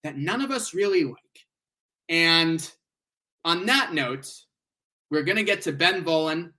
that 0.03 0.17
none 0.17 0.41
of 0.41 0.49
us 0.49 0.73
really 0.73 1.03
like. 1.03 1.15
And 2.09 2.69
on 3.45 3.67
that 3.67 3.93
note, 3.93 4.27
we're 5.09 5.23
going 5.23 5.37
to 5.37 5.43
get 5.43 5.61
to 5.63 5.71
Ben 5.71 6.03
Volin, 6.03 6.51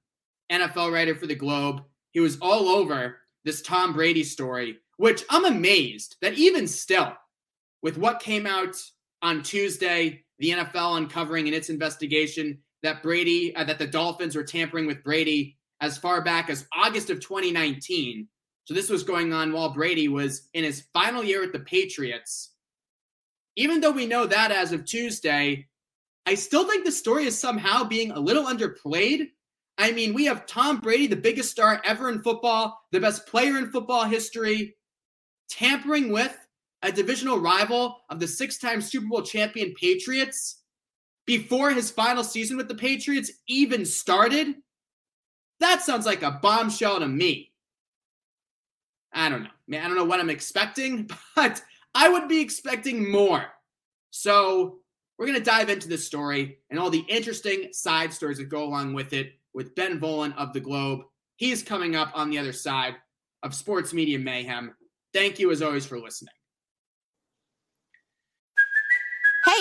NFL 0.51 0.93
writer 0.93 1.15
for 1.15 1.27
the 1.27 1.35
Globe. 1.35 1.83
He 2.13 2.21
was 2.21 2.39
all 2.41 2.69
over 2.69 3.19
this 3.45 3.63
Tom 3.63 3.93
Brady 3.93 4.25
story, 4.25 4.79
which 4.97 5.25
I'm 5.31 5.45
amazed 5.45 6.17
that 6.23 6.35
even 6.35 6.67
still, 6.67 7.13
with 7.83 7.99
what 7.99 8.21
came 8.21 8.47
out 8.47 8.77
on 9.23 9.43
Tuesday, 9.43 10.25
the 10.39 10.51
NFL 10.51 10.97
uncovering 10.97 11.47
in 11.47 11.55
its 11.55 11.71
investigation 11.71 12.59
that 12.83 13.03
Brady, 13.03 13.55
uh, 13.57 13.65
that 13.65 13.79
the 13.79 13.87
Dolphins 13.87 14.37
were 14.37 14.45
tampering 14.45 14.87
with 14.87 15.03
Brady 15.03 15.57
as 15.81 15.99
far 15.99 16.23
back 16.23 16.49
as 16.49 16.67
August 16.75 17.11
of 17.11 17.21
2019. 17.21 18.29
So 18.65 18.75
this 18.75 18.91
was 18.91 19.03
going 19.03 19.33
on 19.33 19.53
while 19.53 19.73
Brady 19.73 20.09
was 20.09 20.49
in 20.55 20.65
his 20.65 20.85
final 20.93 21.25
year 21.25 21.41
with 21.41 21.53
the 21.53 21.61
Patriots. 21.61 22.53
Even 23.57 23.81
though 23.81 23.91
we 23.91 24.07
know 24.07 24.27
that 24.27 24.53
as 24.53 24.73
of 24.73 24.85
Tuesday, 24.85 25.67
I 26.29 26.35
still 26.35 26.69
think 26.69 26.85
the 26.85 26.93
story 26.93 27.25
is 27.25 27.39
somehow 27.39 27.85
being 27.85 28.11
a 28.11 28.21
little 28.21 28.45
underplayed. 28.45 29.31
I 29.79 29.93
mean, 29.93 30.13
we 30.13 30.27
have 30.27 30.45
Tom 30.45 30.79
Brady, 30.79 31.07
the 31.07 31.17
biggest 31.17 31.51
star 31.51 31.81
ever 31.87 32.11
in 32.11 32.21
football, 32.21 32.79
the 32.93 33.01
best 33.01 33.27
player 33.27 33.57
in 33.57 33.71
football 33.71 34.05
history, 34.05 34.77
tampering 35.49 36.13
with 36.13 36.37
a 36.83 36.93
divisional 36.93 37.39
rival 37.39 38.01
of 38.11 38.21
the 38.21 38.29
six 38.29 38.59
time 38.59 38.83
Super 38.83 39.07
Bowl 39.07 39.23
champion 39.23 39.73
Patriots 39.81 40.65
before 41.25 41.71
his 41.71 41.91
final 41.91 42.23
season 42.23 42.59
with 42.59 42.69
the 42.69 42.75
Patriots 42.75 43.31
even 43.47 43.87
started. 43.87 44.57
That 45.61 45.81
sounds 45.81 46.05
like 46.05 46.23
a 46.23 46.41
bombshell 46.43 46.99
to 46.99 47.09
me. 47.09 47.53
I 49.15 49.31
don't 49.31 49.45
know. 49.45 49.51
Man, 49.67 49.83
I 49.83 49.89
don't 49.89 49.97
know 49.97 50.05
what 50.05 50.21
I'm 50.21 50.29
expecting, 50.29 51.09
but 51.35 51.63
I 51.95 52.11
would 52.11 52.29
be 52.29 52.43
expecting 52.43 53.11
more. 53.11 53.47
So 54.11 54.81
we're 55.19 55.27
going 55.27 55.39
to 55.39 55.45
dive 55.45 55.69
into 55.69 55.89
this 55.89 56.07
story 56.07 56.59
and 56.71 56.79
all 56.79 56.91
the 56.91 57.05
interesting 57.09 57.73
side 57.73 58.13
stories 58.13 58.39
that 58.39 58.49
go 58.49 58.65
along 58.65 58.95
with 58.95 59.13
it 59.13 59.33
with 59.53 59.75
Ben 59.75 59.99
Volin 59.99 60.37
of 60.37 60.53
the 60.53 60.61
Globe. 60.61 61.01
He's 61.37 61.63
coming 61.63 61.97
up 61.97 62.11
on 62.15 62.31
the 62.31 62.39
other 62.39 62.53
side 62.53 62.95
of 63.43 63.55
Sports 63.55 63.93
Media 63.93 64.19
Mayhem. 64.19 64.75
Thank 65.13 65.39
you, 65.39 65.51
as 65.51 65.63
always, 65.63 65.87
for 65.87 65.99
listening. 65.99 66.35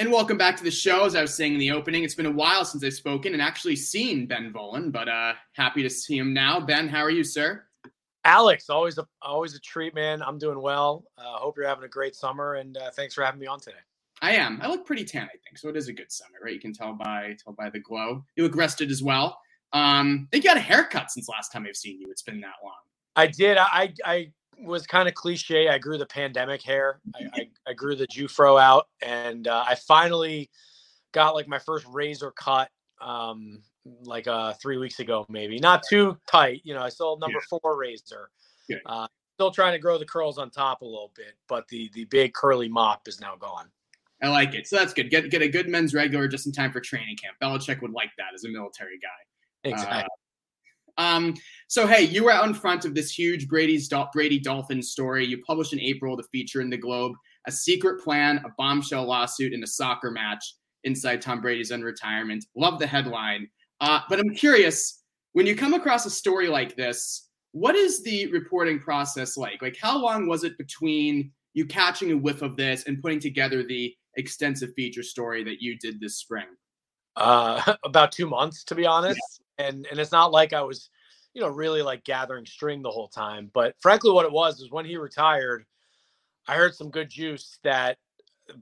And 0.00 0.12
welcome 0.12 0.38
back 0.38 0.56
to 0.56 0.62
the 0.62 0.70
show. 0.70 1.06
As 1.06 1.16
I 1.16 1.22
was 1.22 1.34
saying 1.34 1.54
in 1.54 1.58
the 1.58 1.72
opening, 1.72 2.04
it's 2.04 2.14
been 2.14 2.26
a 2.26 2.30
while 2.30 2.64
since 2.64 2.84
I've 2.84 2.94
spoken 2.94 3.32
and 3.32 3.42
actually 3.42 3.74
seen 3.74 4.26
Ben 4.26 4.52
Volin, 4.52 4.92
but 4.92 5.08
uh, 5.08 5.32
happy 5.54 5.82
to 5.82 5.90
see 5.90 6.16
him 6.16 6.32
now. 6.32 6.60
Ben, 6.60 6.86
how 6.86 7.00
are 7.00 7.10
you, 7.10 7.24
sir? 7.24 7.64
Alex, 8.24 8.70
always 8.70 8.96
a 8.98 9.06
always 9.22 9.56
a 9.56 9.60
treat, 9.60 9.96
man. 9.96 10.22
I'm 10.22 10.38
doing 10.38 10.62
well. 10.62 11.02
Uh, 11.18 11.38
hope 11.38 11.56
you're 11.56 11.66
having 11.66 11.82
a 11.82 11.88
great 11.88 12.14
summer, 12.14 12.54
and 12.54 12.76
uh, 12.76 12.92
thanks 12.92 13.12
for 13.12 13.24
having 13.24 13.40
me 13.40 13.48
on 13.48 13.58
today. 13.58 13.78
I 14.22 14.36
am. 14.36 14.60
I 14.62 14.68
look 14.68 14.86
pretty 14.86 15.04
tan, 15.04 15.24
I 15.24 15.36
think, 15.44 15.58
so 15.58 15.68
it 15.68 15.76
is 15.76 15.88
a 15.88 15.92
good 15.92 16.12
summer, 16.12 16.38
right? 16.44 16.54
You 16.54 16.60
can 16.60 16.72
tell 16.72 16.92
by 16.92 17.36
tell 17.42 17.54
by 17.54 17.68
the 17.68 17.80
glow. 17.80 18.24
You 18.36 18.44
look 18.44 18.54
rested 18.54 18.92
as 18.92 19.02
well. 19.02 19.40
Um, 19.72 20.28
I 20.28 20.30
think 20.30 20.44
you 20.44 20.50
had 20.50 20.58
a 20.58 20.60
haircut 20.60 21.10
since 21.10 21.28
last 21.28 21.50
time 21.50 21.66
I've 21.68 21.74
seen 21.74 22.00
you. 22.00 22.06
It's 22.08 22.22
been 22.22 22.40
that 22.42 22.54
long. 22.62 22.74
I 23.16 23.26
did. 23.26 23.58
I 23.58 23.92
I 24.04 24.30
was 24.60 24.86
kind 24.86 25.08
of 25.08 25.14
cliche. 25.14 25.68
I 25.68 25.78
grew 25.78 25.98
the 25.98 26.06
pandemic 26.06 26.62
hair. 26.62 27.00
I, 27.14 27.26
I, 27.34 27.48
I 27.68 27.72
grew 27.72 27.94
the 27.94 28.06
Jufro 28.06 28.60
out, 28.60 28.88
and 29.02 29.46
uh, 29.46 29.64
I 29.66 29.74
finally 29.74 30.50
got 31.12 31.34
like 31.34 31.48
my 31.48 31.58
first 31.58 31.86
razor 31.88 32.30
cut, 32.32 32.70
um, 33.00 33.62
like 34.02 34.26
uh, 34.26 34.54
three 34.54 34.78
weeks 34.78 35.00
ago, 35.00 35.24
maybe. 35.28 35.58
Not 35.58 35.82
too 35.88 36.18
tight, 36.26 36.62
you 36.64 36.74
know. 36.74 36.82
I 36.82 36.88
still 36.88 37.18
number 37.18 37.38
yeah. 37.38 37.58
four 37.60 37.78
razor. 37.78 38.30
Yeah. 38.68 38.78
Uh, 38.86 39.06
still 39.34 39.50
trying 39.50 39.72
to 39.72 39.78
grow 39.78 39.98
the 39.98 40.04
curls 40.04 40.38
on 40.38 40.50
top 40.50 40.82
a 40.82 40.84
little 40.84 41.12
bit, 41.14 41.34
but 41.48 41.66
the 41.68 41.90
the 41.94 42.04
big 42.06 42.34
curly 42.34 42.68
mop 42.68 43.06
is 43.06 43.20
now 43.20 43.36
gone. 43.36 43.70
I 44.20 44.28
like 44.28 44.54
it. 44.54 44.66
So 44.66 44.76
that's 44.76 44.92
good. 44.92 45.10
Get 45.10 45.30
get 45.30 45.42
a 45.42 45.48
good 45.48 45.68
men's 45.68 45.94
regular 45.94 46.26
just 46.26 46.46
in 46.46 46.52
time 46.52 46.72
for 46.72 46.80
training 46.80 47.16
camp. 47.16 47.36
Belichick 47.40 47.80
would 47.82 47.92
like 47.92 48.10
that 48.18 48.34
as 48.34 48.44
a 48.44 48.48
military 48.48 48.98
guy. 48.98 49.70
Exactly. 49.70 50.08
Um, 50.98 51.34
so 51.68 51.86
hey, 51.86 52.02
you 52.02 52.24
were 52.24 52.32
out 52.32 52.46
in 52.46 52.54
front 52.54 52.84
of 52.84 52.94
this 52.94 53.10
huge 53.10 53.48
Brady's 53.48 53.88
Brady 54.12 54.38
Dolphins 54.38 54.90
story. 54.90 55.24
You 55.24 55.42
published 55.42 55.72
in 55.72 55.80
April 55.80 56.16
the 56.16 56.24
feature 56.24 56.60
in 56.60 56.70
the 56.70 56.76
Globe, 56.76 57.12
a 57.46 57.52
secret 57.52 58.02
plan, 58.02 58.38
a 58.38 58.48
bombshell 58.58 59.06
lawsuit, 59.06 59.52
in 59.52 59.62
a 59.62 59.66
soccer 59.66 60.10
match 60.10 60.54
inside 60.84 61.22
Tom 61.22 61.40
Brady's 61.40 61.70
retirement. 61.70 62.44
Love 62.56 62.78
the 62.78 62.86
headline. 62.86 63.48
Uh, 63.80 64.00
but 64.08 64.18
I'm 64.18 64.34
curious, 64.34 65.02
when 65.32 65.46
you 65.46 65.54
come 65.54 65.74
across 65.74 66.04
a 66.06 66.10
story 66.10 66.48
like 66.48 66.76
this, 66.76 67.28
what 67.52 67.74
is 67.74 68.02
the 68.02 68.26
reporting 68.28 68.78
process 68.78 69.36
like? 69.36 69.62
Like, 69.62 69.76
how 69.80 69.96
long 69.98 70.26
was 70.26 70.44
it 70.44 70.58
between 70.58 71.30
you 71.54 71.64
catching 71.64 72.12
a 72.12 72.16
whiff 72.16 72.42
of 72.42 72.56
this 72.56 72.84
and 72.84 73.00
putting 73.00 73.20
together 73.20 73.62
the 73.62 73.94
extensive 74.16 74.70
feature 74.74 75.02
story 75.02 75.44
that 75.44 75.60
you 75.60 75.78
did 75.78 76.00
this 76.00 76.16
spring? 76.16 76.46
Uh, 77.16 77.74
about 77.84 78.12
two 78.12 78.26
months, 78.26 78.64
to 78.64 78.74
be 78.74 78.86
honest. 78.86 79.20
And 79.58 79.86
and 79.90 79.98
it's 79.98 80.12
not 80.12 80.32
like 80.32 80.52
I 80.52 80.62
was, 80.62 80.90
you 81.34 81.42
know, 81.42 81.48
really 81.48 81.82
like 81.82 82.04
gathering 82.04 82.46
string 82.46 82.82
the 82.82 82.90
whole 82.90 83.08
time. 83.08 83.50
But 83.52 83.74
frankly, 83.80 84.10
what 84.10 84.24
it 84.24 84.32
was 84.32 84.60
is 84.60 84.70
when 84.70 84.84
he 84.84 84.96
retired, 84.96 85.64
I 86.46 86.54
heard 86.54 86.74
some 86.74 86.90
good 86.90 87.10
juice 87.10 87.58
that 87.64 87.98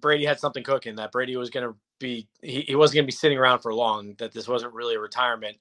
Brady 0.00 0.24
had 0.24 0.40
something 0.40 0.64
cooking. 0.64 0.96
That 0.96 1.12
Brady 1.12 1.36
was 1.36 1.50
going 1.50 1.68
to 1.68 1.76
be 1.98 2.28
he, 2.42 2.62
he 2.62 2.74
wasn't 2.74 2.96
going 2.96 3.04
to 3.04 3.12
be 3.12 3.12
sitting 3.12 3.38
around 3.38 3.60
for 3.60 3.74
long. 3.74 4.14
That 4.18 4.32
this 4.32 4.48
wasn't 4.48 4.74
really 4.74 4.96
a 4.96 5.00
retirement. 5.00 5.56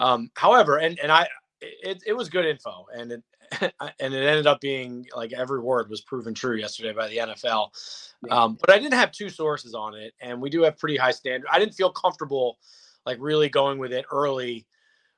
Um, 0.00 0.30
however, 0.36 0.78
and 0.78 0.98
and 0.98 1.12
I 1.12 1.28
it, 1.60 2.02
it 2.06 2.12
was 2.12 2.28
good 2.28 2.44
info, 2.44 2.86
and 2.94 3.12
it 3.12 3.22
and 4.00 4.14
it 4.14 4.26
ended 4.26 4.46
up 4.46 4.60
being 4.60 5.06
like 5.14 5.32
every 5.32 5.60
word 5.60 5.88
was 5.88 6.00
proven 6.00 6.34
true 6.34 6.56
yesterday 6.56 6.92
by 6.92 7.08
the 7.08 7.18
NFL. 7.18 7.70
Um, 8.30 8.56
but 8.60 8.70
I 8.70 8.78
didn't 8.78 8.94
have 8.94 9.12
two 9.12 9.28
sources 9.28 9.74
on 9.74 9.94
it, 9.94 10.14
and 10.20 10.40
we 10.40 10.50
do 10.50 10.62
have 10.62 10.78
pretty 10.78 10.96
high 10.96 11.10
standard. 11.10 11.48
I 11.52 11.58
didn't 11.58 11.74
feel 11.74 11.90
comfortable 11.90 12.58
like 13.06 13.18
really 13.20 13.48
going 13.48 13.78
with 13.78 13.92
it 13.92 14.04
early 14.10 14.66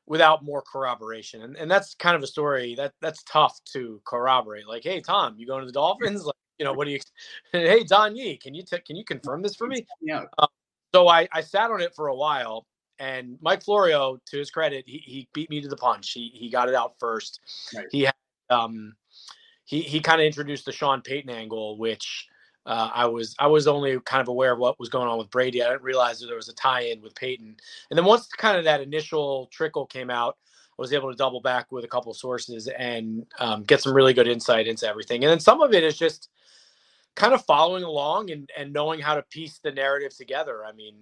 without 0.06 0.44
more 0.44 0.62
corroboration. 0.62 1.42
And 1.42 1.56
and 1.56 1.70
that's 1.70 1.94
kind 1.94 2.16
of 2.16 2.22
a 2.22 2.26
story 2.26 2.74
that 2.76 2.92
that's 3.00 3.22
tough 3.24 3.60
to 3.72 4.00
corroborate. 4.04 4.68
Like, 4.68 4.82
hey 4.82 5.00
Tom, 5.00 5.34
you 5.38 5.46
going 5.46 5.60
to 5.60 5.66
the 5.66 5.72
Dolphins? 5.72 6.24
Like, 6.24 6.34
you 6.58 6.64
know, 6.64 6.72
what 6.72 6.86
do 6.86 6.92
you? 6.92 7.00
Hey 7.52 7.84
Don 7.84 8.16
Yee, 8.16 8.36
can 8.36 8.54
you 8.54 8.62
t- 8.62 8.80
can 8.86 8.96
you 8.96 9.04
confirm 9.04 9.42
this 9.42 9.56
for 9.56 9.66
me? 9.66 9.86
Yeah. 10.00 10.24
Um, 10.38 10.48
so 10.94 11.08
I 11.08 11.28
I 11.32 11.40
sat 11.40 11.70
on 11.70 11.80
it 11.80 11.94
for 11.94 12.08
a 12.08 12.14
while, 12.14 12.66
and 12.98 13.38
Mike 13.40 13.62
Florio, 13.62 14.18
to 14.26 14.38
his 14.38 14.50
credit, 14.50 14.84
he 14.86 14.98
he 14.98 15.28
beat 15.32 15.50
me 15.50 15.60
to 15.60 15.68
the 15.68 15.76
punch. 15.76 16.12
He 16.12 16.30
he 16.34 16.50
got 16.50 16.68
it 16.68 16.74
out 16.74 16.94
first. 16.98 17.40
Right. 17.74 17.86
He 17.90 18.02
had 18.02 18.14
um 18.50 18.94
he 19.64 19.80
he 19.80 20.00
kind 20.00 20.20
of 20.20 20.26
introduced 20.26 20.66
the 20.66 20.72
Sean 20.72 21.00
Payton 21.00 21.30
angle, 21.30 21.78
which 21.78 22.28
uh, 22.66 22.90
I 22.94 23.07
was 23.07 23.35
I 23.38 23.46
was 23.46 23.66
only 23.66 24.00
kind 24.00 24.22
of 24.22 24.29
aware 24.29 24.53
of 24.53 24.59
what 24.59 24.79
was 24.81 24.88
going 24.88 25.09
on 25.09 25.18
with 25.18 25.31
Brady. 25.31 25.62
I 25.62 25.68
didn't 25.68 25.83
realize 25.83 26.20
that 26.20 26.27
there 26.27 26.37
was 26.37 26.48
a 26.48 26.55
tie-in 26.55 27.03
with 27.03 27.14
Payton. 27.14 27.57
And 27.90 27.98
then 27.98 28.05
once 28.05 28.27
kind 28.27 28.57
of 28.57 28.64
that 28.64 28.81
initial 28.81 29.48
trickle 29.53 29.87
came 29.87 30.11
out, 30.11 30.38
I 30.70 30.83
was 30.83 30.92
able 30.92 31.11
to 31.11 31.16
double 31.16 31.40
back 31.40 31.70
with 31.70 31.85
a 31.85 31.88
couple 31.88 32.11
of 32.11 32.16
sources 32.16 32.68
and 32.68 33.27
um, 33.38 33.64
get 33.64 33.83
some 33.83 33.92
really 33.92 34.14
good 34.14 34.27
insight 34.27 34.66
into 34.66 34.88
everything. 34.88 35.22
And 35.24 35.31
then 35.31 35.40
some 35.40 35.61
of 35.61 35.74
it 35.74 35.85
is 35.85 35.98
just 35.98 36.31
kind 37.14 37.33
of 37.33 37.44
following 37.44 37.85
along 37.85 38.31
and, 38.31 38.50
and 38.59 38.72
knowing 38.72 38.98
how 38.98 39.14
to 39.14 39.22
piece 39.22 39.59
the 39.59 39.70
narrative 39.70 40.16
together. 40.16 40.64
I 40.64 40.72
mean, 40.72 40.94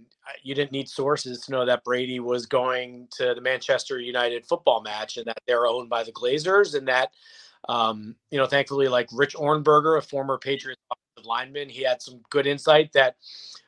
you 0.42 0.54
didn't 0.54 0.72
need 0.72 0.88
sources 0.88 1.40
to 1.42 1.52
know 1.52 1.64
that 1.64 1.84
Brady 1.84 2.20
was 2.20 2.44
going 2.44 3.08
to 3.12 3.34
the 3.34 3.40
Manchester 3.40 3.98
United 3.98 4.44
football 4.44 4.82
match 4.82 5.16
and 5.16 5.24
that 5.26 5.40
they're 5.46 5.66
owned 5.66 5.88
by 5.88 6.02
the 6.02 6.12
Glazers 6.12 6.76
and 6.76 6.86
that, 6.88 7.12
um, 7.68 8.14
you 8.30 8.36
know, 8.36 8.46
thankfully, 8.46 8.88
like 8.88 9.08
Rich 9.10 9.36
Ohrnberger, 9.36 9.96
a 9.96 10.02
former 10.02 10.36
Patriots 10.36 10.82
linemen. 11.24 11.68
He 11.68 11.82
had 11.82 12.02
some 12.02 12.20
good 12.30 12.46
insight 12.46 12.92
that 12.92 13.16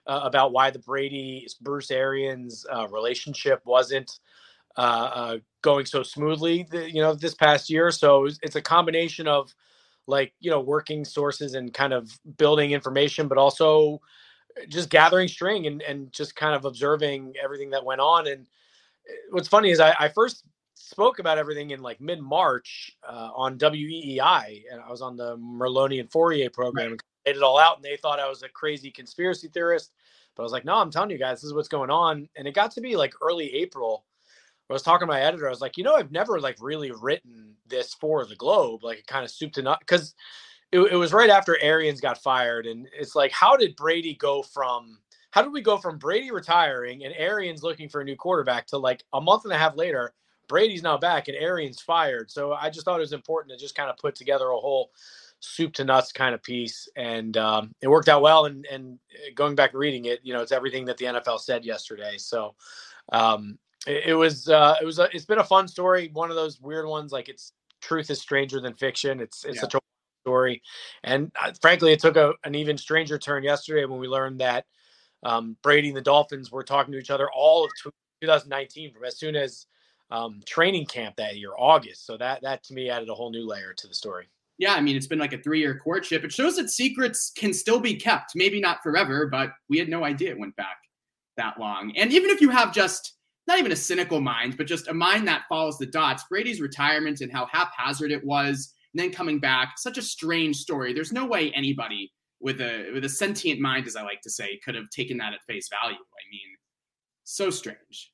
uh, 0.06 0.20
about 0.24 0.52
why 0.52 0.70
the 0.70 0.78
Brady 0.78 1.46
Bruce 1.60 1.90
Arians 1.90 2.66
uh, 2.72 2.88
relationship 2.88 3.62
wasn't 3.64 4.18
uh, 4.76 4.80
uh, 5.14 5.38
going 5.62 5.86
so 5.86 6.02
smoothly, 6.02 6.66
the, 6.70 6.90
you 6.90 7.00
know, 7.00 7.14
this 7.14 7.34
past 7.34 7.70
year. 7.70 7.90
So 7.90 8.26
it's 8.42 8.56
a 8.56 8.62
combination 8.62 9.28
of 9.28 9.54
like 10.06 10.34
you 10.40 10.50
know 10.50 10.60
working 10.60 11.04
sources 11.04 11.54
and 11.54 11.72
kind 11.72 11.92
of 11.92 12.10
building 12.36 12.72
information, 12.72 13.28
but 13.28 13.38
also 13.38 14.00
just 14.68 14.90
gathering 14.90 15.28
string 15.28 15.66
and 15.66 15.82
and 15.82 16.12
just 16.12 16.36
kind 16.36 16.54
of 16.54 16.64
observing 16.64 17.34
everything 17.42 17.70
that 17.70 17.84
went 17.84 18.00
on. 18.00 18.26
And 18.26 18.46
eh, 19.08 19.12
what's 19.30 19.48
funny 19.48 19.70
is 19.70 19.80
I, 19.80 19.94
I 19.98 20.08
first 20.08 20.44
spoke 20.74 21.18
about 21.18 21.38
everything 21.38 21.70
in 21.70 21.80
like 21.80 22.00
mid 22.00 22.20
March 22.20 22.92
uh, 23.08 23.30
on 23.34 23.58
WEEI, 23.58 24.64
and 24.70 24.80
I 24.80 24.90
was 24.90 25.00
on 25.00 25.16
the 25.16 25.36
Merloni 25.38 26.00
and 26.00 26.10
Fauria 26.10 26.52
program. 26.52 26.92
Right. 26.92 27.00
It 27.24 27.42
all 27.42 27.58
out, 27.58 27.76
and 27.76 27.84
they 27.84 27.96
thought 27.96 28.20
I 28.20 28.28
was 28.28 28.42
a 28.42 28.48
crazy 28.48 28.90
conspiracy 28.90 29.48
theorist. 29.48 29.92
But 30.34 30.42
I 30.42 30.44
was 30.44 30.52
like, 30.52 30.64
no, 30.64 30.76
I'm 30.76 30.90
telling 30.90 31.10
you 31.10 31.18
guys, 31.18 31.38
this 31.38 31.44
is 31.44 31.54
what's 31.54 31.68
going 31.68 31.90
on. 31.90 32.28
And 32.36 32.48
it 32.48 32.54
got 32.54 32.72
to 32.72 32.80
be 32.80 32.96
like 32.96 33.14
early 33.22 33.54
April. 33.54 34.04
I 34.68 34.72
was 34.72 34.82
talking 34.82 35.06
to 35.06 35.12
my 35.12 35.20
editor. 35.20 35.46
I 35.46 35.50
was 35.50 35.60
like, 35.60 35.76
you 35.76 35.84
know, 35.84 35.94
I've 35.94 36.10
never 36.10 36.40
like 36.40 36.56
really 36.60 36.90
written 36.90 37.54
this 37.68 37.94
for 37.94 38.24
the 38.24 38.34
Globe, 38.34 38.82
like 38.82 38.98
it 38.98 39.06
kind 39.06 39.24
of 39.24 39.30
soup 39.30 39.52
to 39.52 39.62
nut, 39.62 39.78
because 39.80 40.14
it, 40.72 40.80
it 40.80 40.96
was 40.96 41.12
right 41.12 41.30
after 41.30 41.56
Arians 41.60 42.00
got 42.00 42.22
fired, 42.22 42.66
and 42.66 42.88
it's 42.98 43.14
like, 43.14 43.30
how 43.30 43.56
did 43.56 43.76
Brady 43.76 44.14
go 44.14 44.42
from? 44.42 44.98
How 45.30 45.42
did 45.42 45.52
we 45.52 45.62
go 45.62 45.76
from 45.76 45.98
Brady 45.98 46.30
retiring 46.30 47.04
and 47.04 47.14
Arians 47.16 47.62
looking 47.62 47.88
for 47.88 48.00
a 48.00 48.04
new 48.04 48.16
quarterback 48.16 48.66
to 48.68 48.78
like 48.78 49.04
a 49.12 49.20
month 49.20 49.44
and 49.44 49.52
a 49.52 49.58
half 49.58 49.76
later? 49.76 50.14
Brady's 50.48 50.82
now 50.82 50.96
back 50.96 51.28
and 51.28 51.36
Arians 51.36 51.80
fired. 51.80 52.30
So 52.30 52.52
I 52.52 52.70
just 52.70 52.84
thought 52.84 52.98
it 52.98 53.00
was 53.00 53.12
important 53.12 53.52
to 53.52 53.58
just 53.58 53.74
kind 53.74 53.90
of 53.90 53.96
put 53.96 54.14
together 54.14 54.48
a 54.48 54.56
whole 54.56 54.90
soup 55.44 55.72
to 55.74 55.84
nuts 55.84 56.12
kind 56.12 56.34
of 56.34 56.42
piece, 56.42 56.88
and 56.96 57.36
um, 57.36 57.72
it 57.80 57.88
worked 57.88 58.08
out 58.08 58.22
well. 58.22 58.46
And 58.46 58.66
and 58.66 58.98
uh, 59.12 59.30
going 59.34 59.54
back 59.54 59.72
and 59.72 59.80
reading 59.80 60.06
it, 60.06 60.20
you 60.22 60.32
know, 60.32 60.42
it's 60.42 60.52
everything 60.52 60.84
that 60.86 60.96
the 60.96 61.06
NFL 61.06 61.40
said 61.40 61.64
yesterday. 61.64 62.16
So 62.18 62.54
um, 63.12 63.58
it, 63.86 64.06
it, 64.06 64.14
was 64.14 64.48
uh, 64.48 64.76
it 64.80 64.84
was 64.84 64.98
a, 64.98 65.08
it's 65.14 65.26
been 65.26 65.38
a 65.38 65.44
fun 65.44 65.68
story. 65.68 66.10
One 66.12 66.30
of 66.30 66.36
those 66.36 66.60
weird 66.60 66.86
ones, 66.86 67.12
like 67.12 67.28
it's 67.28 67.52
truth 67.80 68.10
is 68.10 68.20
stranger 68.20 68.60
than 68.60 68.74
fiction. 68.74 69.20
It's 69.20 69.44
it's 69.44 69.56
yeah. 69.56 69.60
such 69.60 69.74
a 69.74 69.80
story, 70.22 70.62
and 71.02 71.30
uh, 71.42 71.52
frankly, 71.60 71.92
it 71.92 72.00
took 72.00 72.16
a, 72.16 72.32
an 72.44 72.54
even 72.54 72.78
stranger 72.78 73.18
turn 73.18 73.42
yesterday 73.42 73.84
when 73.84 74.00
we 74.00 74.08
learned 74.08 74.40
that 74.40 74.64
um, 75.24 75.56
Brady 75.62 75.88
and 75.88 75.96
the 75.96 76.02
Dolphins 76.02 76.50
were 76.50 76.64
talking 76.64 76.92
to 76.92 76.98
each 76.98 77.10
other 77.10 77.30
all 77.30 77.64
of 77.64 77.70
2019 78.20 78.92
from 78.92 79.04
as 79.04 79.18
soon 79.18 79.36
as 79.36 79.66
um, 80.10 80.40
training 80.46 80.86
camp 80.86 81.16
that 81.16 81.36
year, 81.36 81.52
August. 81.56 82.06
So 82.06 82.16
that 82.16 82.42
that 82.42 82.62
to 82.64 82.74
me 82.74 82.90
added 82.90 83.08
a 83.08 83.14
whole 83.14 83.30
new 83.30 83.46
layer 83.46 83.72
to 83.74 83.86
the 83.86 83.94
story. 83.94 84.28
Yeah, 84.58 84.74
I 84.74 84.80
mean 84.80 84.96
it's 84.96 85.06
been 85.06 85.18
like 85.18 85.32
a 85.32 85.42
three-year 85.42 85.80
courtship. 85.82 86.24
It 86.24 86.32
shows 86.32 86.56
that 86.56 86.70
secrets 86.70 87.32
can 87.36 87.52
still 87.52 87.80
be 87.80 87.96
kept. 87.96 88.32
Maybe 88.34 88.60
not 88.60 88.82
forever, 88.82 89.26
but 89.26 89.50
we 89.68 89.78
had 89.78 89.88
no 89.88 90.04
idea 90.04 90.30
it 90.30 90.38
went 90.38 90.56
back 90.56 90.76
that 91.36 91.58
long. 91.58 91.92
And 91.96 92.12
even 92.12 92.30
if 92.30 92.40
you 92.40 92.50
have 92.50 92.72
just 92.72 93.14
not 93.46 93.58
even 93.58 93.72
a 93.72 93.76
cynical 93.76 94.20
mind, 94.20 94.56
but 94.56 94.66
just 94.66 94.88
a 94.88 94.94
mind 94.94 95.28
that 95.28 95.42
follows 95.48 95.76
the 95.76 95.86
dots, 95.86 96.24
Brady's 96.30 96.60
retirement 96.60 97.20
and 97.20 97.30
how 97.30 97.46
haphazard 97.46 98.10
it 98.10 98.24
was, 98.24 98.72
and 98.94 99.02
then 99.02 99.10
coming 99.10 99.40
back, 99.40 99.74
such 99.76 99.98
a 99.98 100.02
strange 100.02 100.56
story. 100.56 100.92
There's 100.92 101.12
no 101.12 101.26
way 101.26 101.52
anybody 101.52 102.12
with 102.40 102.60
a 102.60 102.90
with 102.92 103.04
a 103.04 103.08
sentient 103.08 103.60
mind, 103.60 103.86
as 103.86 103.96
I 103.96 104.02
like 104.02 104.20
to 104.22 104.30
say, 104.30 104.60
could 104.64 104.74
have 104.74 104.88
taken 104.90 105.18
that 105.18 105.34
at 105.34 105.40
face 105.48 105.68
value. 105.68 105.96
I 105.96 106.24
mean, 106.30 106.56
so 107.24 107.50
strange. 107.50 108.12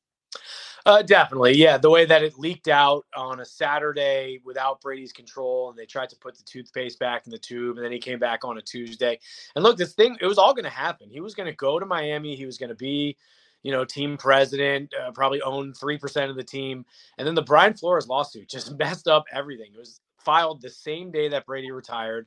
Uh, 0.86 1.02
definitely, 1.02 1.52
yeah. 1.56 1.76
The 1.78 1.90
way 1.90 2.04
that 2.06 2.22
it 2.22 2.38
leaked 2.38 2.68
out 2.68 3.04
on 3.14 3.40
a 3.40 3.44
Saturday 3.44 4.40
without 4.44 4.80
Brady's 4.80 5.12
control, 5.12 5.70
and 5.70 5.78
they 5.78 5.86
tried 5.86 6.08
to 6.10 6.16
put 6.16 6.36
the 6.36 6.42
toothpaste 6.44 6.98
back 6.98 7.26
in 7.26 7.30
the 7.30 7.38
tube, 7.38 7.76
and 7.76 7.84
then 7.84 7.92
he 7.92 7.98
came 7.98 8.18
back 8.18 8.44
on 8.44 8.58
a 8.58 8.62
Tuesday. 8.62 9.18
And 9.54 9.62
look, 9.62 9.76
this 9.76 9.92
thing, 9.92 10.16
it 10.20 10.26
was 10.26 10.38
all 10.38 10.54
going 10.54 10.64
to 10.64 10.70
happen. 10.70 11.10
He 11.10 11.20
was 11.20 11.34
going 11.34 11.48
to 11.48 11.56
go 11.56 11.78
to 11.78 11.86
Miami. 11.86 12.34
He 12.34 12.46
was 12.46 12.58
going 12.58 12.70
to 12.70 12.74
be, 12.74 13.16
you 13.62 13.72
know, 13.72 13.84
team 13.84 14.16
president, 14.16 14.92
uh, 14.94 15.12
probably 15.12 15.42
own 15.42 15.74
three 15.74 15.98
percent 15.98 16.30
of 16.30 16.36
the 16.36 16.44
team. 16.44 16.84
And 17.18 17.26
then 17.26 17.34
the 17.34 17.42
Brian 17.42 17.74
Flores 17.74 18.08
lawsuit 18.08 18.48
just 18.48 18.76
messed 18.78 19.06
up 19.06 19.24
everything. 19.32 19.72
It 19.74 19.78
was 19.78 20.00
filed 20.18 20.62
the 20.62 20.70
same 20.70 21.10
day 21.10 21.28
that 21.28 21.46
Brady 21.46 21.70
retired. 21.70 22.26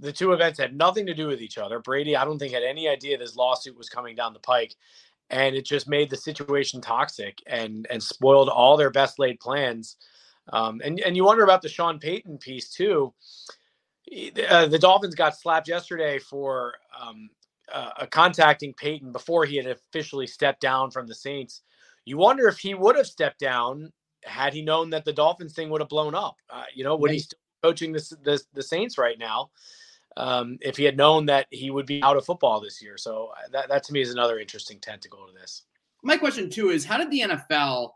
The 0.00 0.12
two 0.12 0.32
events 0.32 0.58
had 0.58 0.76
nothing 0.76 1.06
to 1.06 1.14
do 1.14 1.28
with 1.28 1.40
each 1.40 1.58
other. 1.58 1.78
Brady, 1.78 2.16
I 2.16 2.24
don't 2.24 2.38
think, 2.38 2.52
had 2.52 2.64
any 2.64 2.88
idea 2.88 3.16
this 3.16 3.36
lawsuit 3.36 3.76
was 3.76 3.88
coming 3.88 4.16
down 4.16 4.32
the 4.32 4.40
pike 4.40 4.74
and 5.34 5.56
it 5.56 5.64
just 5.66 5.88
made 5.88 6.10
the 6.10 6.16
situation 6.16 6.80
toxic 6.80 7.42
and 7.46 7.88
and 7.90 8.00
spoiled 8.00 8.48
all 8.48 8.76
their 8.76 8.90
best 8.90 9.18
laid 9.18 9.40
plans. 9.40 9.96
Um, 10.52 10.80
and 10.84 11.00
and 11.00 11.16
you 11.16 11.24
wonder 11.24 11.42
about 11.42 11.60
the 11.60 11.68
Sean 11.68 11.98
Payton 11.98 12.38
piece 12.38 12.70
too. 12.70 13.12
Uh, 14.48 14.66
the 14.66 14.78
Dolphins 14.78 15.16
got 15.16 15.36
slapped 15.36 15.66
yesterday 15.66 16.20
for 16.20 16.74
um, 16.98 17.30
uh, 17.72 18.06
contacting 18.10 18.74
Payton 18.74 19.10
before 19.10 19.44
he 19.44 19.56
had 19.56 19.66
officially 19.66 20.28
stepped 20.28 20.60
down 20.60 20.92
from 20.92 21.08
the 21.08 21.14
Saints. 21.14 21.62
You 22.04 22.16
wonder 22.16 22.46
if 22.46 22.58
he 22.58 22.74
would 22.74 22.96
have 22.96 23.06
stepped 23.06 23.40
down 23.40 23.92
had 24.22 24.54
he 24.54 24.62
known 24.62 24.90
that 24.90 25.04
the 25.04 25.12
Dolphins 25.12 25.54
thing 25.54 25.68
would 25.70 25.80
have 25.80 25.88
blown 25.88 26.14
up. 26.14 26.36
Uh, 26.48 26.64
you 26.74 26.84
know, 26.84 26.94
would 26.94 27.08
right. 27.08 27.14
he 27.14 27.20
still 27.20 27.40
coaching 27.64 27.92
the, 27.92 28.16
the 28.22 28.40
the 28.52 28.62
Saints 28.62 28.98
right 28.98 29.18
now? 29.18 29.50
Um, 30.16 30.58
if 30.60 30.76
he 30.76 30.84
had 30.84 30.96
known 30.96 31.26
that 31.26 31.46
he 31.50 31.70
would 31.70 31.86
be 31.86 32.02
out 32.02 32.16
of 32.16 32.24
football 32.24 32.60
this 32.60 32.80
year. 32.80 32.96
So 32.96 33.32
uh, 33.36 33.48
that, 33.52 33.68
that 33.68 33.82
to 33.84 33.92
me 33.92 34.00
is 34.00 34.12
another 34.12 34.38
interesting 34.38 34.78
tentacle 34.78 35.26
to 35.26 35.32
this. 35.32 35.62
My 36.02 36.16
question 36.16 36.50
too 36.50 36.70
is 36.70 36.84
how 36.84 36.98
did 36.98 37.10
the 37.10 37.20
NFL 37.20 37.90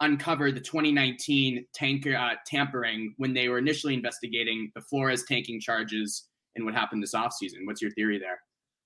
uncover 0.00 0.50
the 0.50 0.60
2019 0.60 1.64
tanker, 1.72 2.16
uh, 2.16 2.34
tampering 2.44 3.14
when 3.18 3.32
they 3.32 3.48
were 3.48 3.58
initially 3.58 3.94
investigating 3.94 4.70
the 4.74 4.80
Flores 4.80 5.24
tanking 5.24 5.60
charges 5.60 6.28
and 6.56 6.64
what 6.64 6.74
happened 6.74 7.02
this 7.02 7.14
offseason? 7.14 7.64
What's 7.64 7.80
your 7.80 7.92
theory 7.92 8.18
there? 8.18 8.40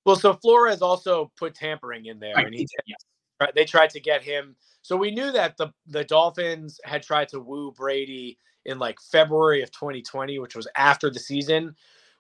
Well, 0.05 0.17
so 0.17 0.35
Flores 0.35 0.83
also 0.83 1.33
put 1.37 1.55
tampering 1.55 2.07
in 2.07 2.21
there, 2.21 2.35
right, 2.37 2.47
and 2.47 2.55
he, 2.55 2.67
yes. 2.87 3.51
they 3.57 3.65
tried 3.65 3.91
to 3.91 4.01
get 4.01 4.23
him. 4.23 4.55
So 4.83 4.97
we 4.97 5.11
knew 5.11 5.33
that 5.33 5.57
the 5.57 5.73
the 5.89 6.05
Dolphins 6.05 6.79
had 6.85 7.03
tried 7.03 7.29
to 7.31 7.41
woo 7.41 7.73
Brady 7.73 8.39
in 8.67 8.79
like 8.79 8.99
February 9.11 9.63
of 9.63 9.73
2020, 9.73 10.39
which 10.39 10.55
was 10.55 10.69
after 10.77 11.11
the 11.11 11.19
season 11.19 11.75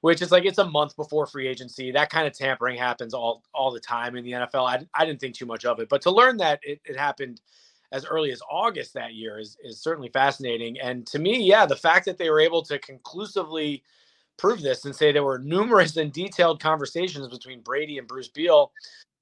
which 0.06 0.22
is 0.22 0.30
like 0.30 0.44
it's 0.44 0.58
a 0.58 0.64
month 0.64 0.94
before 0.94 1.26
free 1.26 1.48
agency. 1.48 1.90
That 1.90 2.10
kind 2.10 2.28
of 2.28 2.32
tampering 2.32 2.78
happens 2.78 3.12
all 3.12 3.42
all 3.52 3.72
the 3.72 3.80
time 3.80 4.14
in 4.14 4.22
the 4.22 4.30
NFL. 4.30 4.64
I, 4.68 4.86
I 4.94 5.04
didn't 5.04 5.18
think 5.18 5.34
too 5.34 5.46
much 5.46 5.64
of 5.64 5.80
it, 5.80 5.88
but 5.88 6.00
to 6.02 6.12
learn 6.12 6.36
that 6.36 6.60
it, 6.62 6.80
it 6.84 6.96
happened 6.96 7.40
as 7.90 8.06
early 8.06 8.30
as 8.30 8.40
August 8.48 8.94
that 8.94 9.14
year 9.14 9.40
is 9.40 9.56
is 9.64 9.80
certainly 9.80 10.08
fascinating. 10.10 10.78
And 10.78 11.04
to 11.08 11.18
me, 11.18 11.42
yeah, 11.42 11.66
the 11.66 11.74
fact 11.74 12.04
that 12.04 12.18
they 12.18 12.30
were 12.30 12.38
able 12.38 12.62
to 12.66 12.78
conclusively 12.78 13.82
prove 14.36 14.62
this 14.62 14.84
and 14.84 14.94
say 14.94 15.10
there 15.10 15.24
were 15.24 15.40
numerous 15.40 15.96
and 15.96 16.12
detailed 16.12 16.60
conversations 16.60 17.26
between 17.26 17.60
Brady 17.62 17.98
and 17.98 18.06
Bruce 18.06 18.28
Beal 18.28 18.70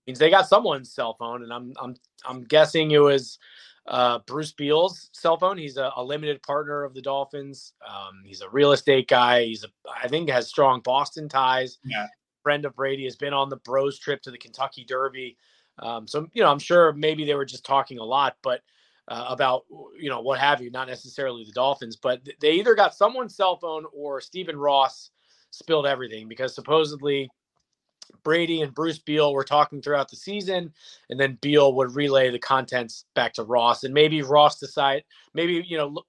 means 0.07 0.19
they 0.19 0.29
got 0.29 0.49
someone's 0.49 0.93
cell 0.93 1.15
phone, 1.15 1.45
and 1.45 1.51
I'm 1.51 1.73
I'm 1.81 1.97
I'm 2.27 2.45
guessing 2.45 2.91
it 2.91 2.99
was 2.99 3.39
uh, 3.87 4.21
Bruce 4.27 4.53
Beal's 4.53 5.11
cell 5.13 5.37
phone. 5.37 5.59
He's 5.59 5.77
a, 5.77 5.93
a, 5.97 6.03
limited 6.03 6.43
partner 6.43 6.85
of 6.85 6.95
the 6.95 7.03
Dolphins. 7.03 7.75
Um, 7.87 8.23
he's 8.25 8.41
a 8.41 8.49
real 8.49 8.73
estate 8.73 9.09
guy. 9.09 9.45
He's 9.45 9.65
a, 9.65 9.69
I 10.03 10.09
think, 10.09 10.31
has 10.31 10.49
strong 10.49 10.81
Boston 10.81 11.29
ties. 11.29 11.79
Yeah. 11.85 12.07
Friend 12.43 12.65
of 12.65 12.75
Brady 12.75 13.05
has 13.05 13.17
been 13.17 13.35
on 13.35 13.51
the 13.51 13.57
Bros 13.57 13.99
trip 13.99 14.23
to 14.23 14.31
the 14.31 14.39
Kentucky 14.39 14.85
Derby. 14.85 15.37
Um, 15.79 16.07
so 16.07 16.29
you 16.33 16.43
know, 16.43 16.51
I'm 16.51 16.59
sure 16.59 16.93
maybe 16.93 17.25
they 17.25 17.35
were 17.35 17.45
just 17.45 17.65
talking 17.65 17.99
a 17.99 18.05
lot, 18.05 18.37
but 18.43 18.63
uh, 19.09 19.27
about 19.29 19.65
you 19.99 20.09
know 20.09 20.21
what 20.21 20.39
have 20.39 20.63
you, 20.63 20.71
not 20.71 20.89
necessarily 20.89 21.45
the 21.45 21.53
Dolphins, 21.53 21.97
but 21.97 22.21
they 22.41 22.53
either 22.53 22.75
got 22.75 22.95
someone's 22.95 23.37
cell 23.37 23.57
phone 23.57 23.85
or 23.93 24.21
Stephen 24.21 24.57
Ross 24.57 25.11
spilled 25.51 25.87
everything 25.87 26.29
because 26.29 26.55
supposedly 26.55 27.29
Brady 28.23 28.63
and 28.63 28.75
Bruce 28.75 28.99
Beal 28.99 29.33
were 29.33 29.45
talking 29.45 29.83
throughout 29.83 30.09
the 30.09 30.17
season, 30.17 30.73
and 31.11 31.19
then 31.19 31.39
Beal 31.41 31.75
would 31.75 31.95
relay 31.95 32.31
the 32.31 32.39
contents 32.39 33.05
back 33.15 33.35
to 33.35 33.45
Ross, 33.45 33.85
and 33.85 33.95
maybe 33.95 34.23
Ross 34.23 34.59
decide 34.59 35.05
maybe 35.35 35.65
you 35.67 35.77
know. 35.77 36.03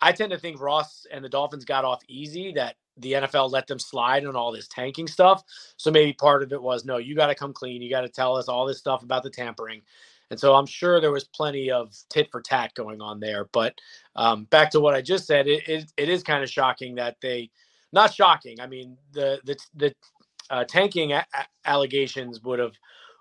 I 0.00 0.12
tend 0.12 0.32
to 0.32 0.38
think 0.38 0.60
Ross 0.60 1.06
and 1.10 1.24
the 1.24 1.30
Dolphins 1.30 1.64
got 1.64 1.84
off 1.84 2.02
easy 2.08 2.52
that 2.52 2.76
the 2.98 3.12
NFL 3.12 3.50
let 3.50 3.66
them 3.66 3.78
slide 3.78 4.26
on 4.26 4.36
all 4.36 4.52
this 4.52 4.68
tanking 4.68 5.06
stuff. 5.06 5.42
So 5.76 5.90
maybe 5.90 6.12
part 6.12 6.42
of 6.42 6.52
it 6.52 6.60
was 6.60 6.84
no, 6.84 6.98
you 6.98 7.14
got 7.14 7.28
to 7.28 7.34
come 7.34 7.52
clean. 7.52 7.80
You 7.80 7.90
got 7.90 8.02
to 8.02 8.08
tell 8.08 8.36
us 8.36 8.48
all 8.48 8.66
this 8.66 8.78
stuff 8.78 9.02
about 9.02 9.22
the 9.22 9.30
tampering. 9.30 9.82
And 10.30 10.40
so 10.40 10.54
I'm 10.54 10.66
sure 10.66 11.00
there 11.00 11.12
was 11.12 11.24
plenty 11.24 11.70
of 11.70 11.94
tit 12.08 12.28
for 12.30 12.40
tat 12.40 12.74
going 12.74 13.00
on 13.00 13.20
there. 13.20 13.46
But 13.52 13.74
um, 14.16 14.44
back 14.44 14.70
to 14.70 14.80
what 14.80 14.94
I 14.94 15.02
just 15.02 15.26
said, 15.26 15.46
it, 15.46 15.68
it, 15.68 15.92
it 15.96 16.08
is 16.08 16.22
kind 16.22 16.42
of 16.42 16.50
shocking 16.50 16.94
that 16.96 17.20
they, 17.20 17.50
not 17.92 18.12
shocking. 18.12 18.60
I 18.60 18.66
mean, 18.66 18.96
the 19.12 19.40
the 19.44 19.56
the 19.74 19.94
uh, 20.50 20.64
tanking 20.64 21.12
a- 21.12 21.26
allegations 21.64 22.40
would 22.42 22.58
have 22.58 22.74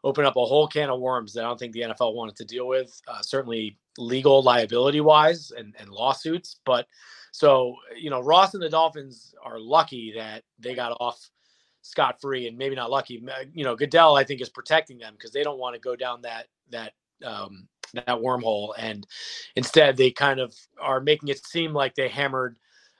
opened 0.03 0.27
up 0.27 0.35
a 0.35 0.45
whole 0.45 0.67
can 0.67 0.89
of 0.89 0.99
worms 0.99 1.33
that 1.33 1.43
I 1.43 1.47
don't 1.47 1.57
think 1.57 1.73
the 1.73 1.81
NFL 1.81 2.13
wanted 2.13 2.35
to 2.37 2.45
deal 2.45 2.67
with. 2.67 2.99
Uh, 3.07 3.21
certainly 3.21 3.77
legal 3.97 4.41
liability 4.41 5.01
wise 5.01 5.51
and, 5.51 5.73
and 5.79 5.89
lawsuits. 5.89 6.59
But 6.65 6.87
so, 7.31 7.75
you 7.97 8.09
know, 8.09 8.21
Ross 8.21 8.53
and 8.53 8.61
the 8.61 8.69
Dolphins 8.69 9.33
are 9.43 9.59
lucky 9.59 10.13
that 10.17 10.43
they 10.59 10.75
got 10.75 10.97
off 10.99 11.29
scot 11.81 12.19
free 12.21 12.47
and 12.47 12.57
maybe 12.57 12.75
not 12.75 12.91
lucky. 12.91 13.23
You 13.53 13.63
know, 13.63 13.75
Goodell, 13.75 14.15
I 14.15 14.23
think, 14.23 14.41
is 14.41 14.49
protecting 14.49 14.97
them 14.97 15.13
because 15.13 15.31
they 15.31 15.43
don't 15.43 15.59
want 15.59 15.75
to 15.75 15.79
go 15.79 15.95
down 15.95 16.21
that, 16.23 16.47
that, 16.71 16.93
um, 17.23 17.67
that 17.93 18.07
wormhole. 18.07 18.73
And 18.77 19.05
instead, 19.55 19.95
they 19.95 20.11
kind 20.11 20.39
of 20.39 20.53
are 20.81 20.99
making 20.99 21.29
it 21.29 21.45
seem 21.45 21.73
like 21.73 21.95
they 21.95 22.09
hammered 22.09 22.57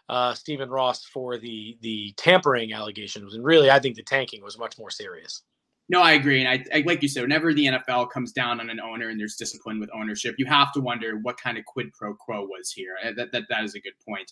uh, 0.10 0.34
Stephen 0.34 0.70
Ross 0.70 1.06
for 1.06 1.38
the 1.38 1.78
the 1.82 2.14
tampering 2.18 2.74
allegations, 2.74 3.34
and 3.34 3.44
really, 3.44 3.70
I 3.70 3.80
think 3.80 3.96
the 3.96 4.04
tanking 4.04 4.44
was 4.44 4.58
much 4.58 4.78
more 4.78 4.90
serious. 4.90 5.44
No, 5.90 6.02
I 6.02 6.14
agree, 6.14 6.44
and 6.44 6.48
I, 6.48 6.64
I, 6.78 6.84
like 6.86 7.02
you 7.02 7.10
said, 7.10 7.24
whenever 7.24 7.54
the 7.54 7.66
NFL 7.66 8.10
comes 8.10 8.32
down 8.32 8.62
on 8.62 8.70
an 8.70 8.80
owner 8.80 9.10
and 9.10 9.20
there's 9.20 9.36
discipline 9.36 9.80
with 9.80 9.90
ownership, 9.94 10.36
you 10.38 10.46
have 10.46 10.72
to 10.74 10.80
wonder 10.80 11.20
what 11.22 11.38
kind 11.38 11.58
of 11.58 11.66
quid 11.66 11.92
pro 11.94 12.14
quo 12.16 12.46
was 12.46 12.72
here. 12.72 12.96
That 13.16 13.32
that, 13.32 13.44
that 13.50 13.64
is 13.64 13.76
a 13.76 13.82
good 13.82 13.94
point. 14.08 14.32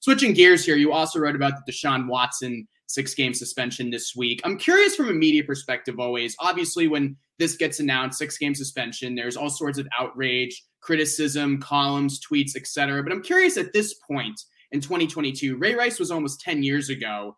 Switching 0.00 0.32
gears 0.32 0.64
here, 0.64 0.76
you 0.76 0.92
also 0.92 1.18
wrote 1.18 1.36
about 1.36 1.54
the 1.64 1.72
Deshaun 1.72 2.06
Watson 2.06 2.66
six 2.86 3.14
game 3.14 3.34
suspension 3.34 3.90
this 3.90 4.16
week. 4.16 4.40
I'm 4.44 4.56
curious 4.56 4.96
from 4.96 5.08
a 5.08 5.12
media 5.12 5.44
perspective, 5.44 5.98
always. 6.00 6.34
Obviously, 6.40 6.88
when 6.88 7.16
this 7.38 7.56
gets 7.56 7.80
announced, 7.80 8.18
six 8.18 8.38
game 8.38 8.54
suspension, 8.54 9.14
there's 9.14 9.36
all 9.36 9.50
sorts 9.50 9.78
of 9.78 9.86
outrage, 9.98 10.64
criticism, 10.80 11.60
columns, 11.60 12.20
tweets, 12.20 12.56
etc. 12.56 13.02
But 13.02 13.12
I'm 13.12 13.22
curious 13.22 13.56
at 13.56 13.72
this 13.72 13.94
point 13.94 14.40
in 14.72 14.80
2022, 14.80 15.56
Ray 15.56 15.74
Rice 15.74 15.98
was 15.98 16.10
almost 16.10 16.40
10 16.40 16.62
years 16.62 16.90
ago. 16.90 17.36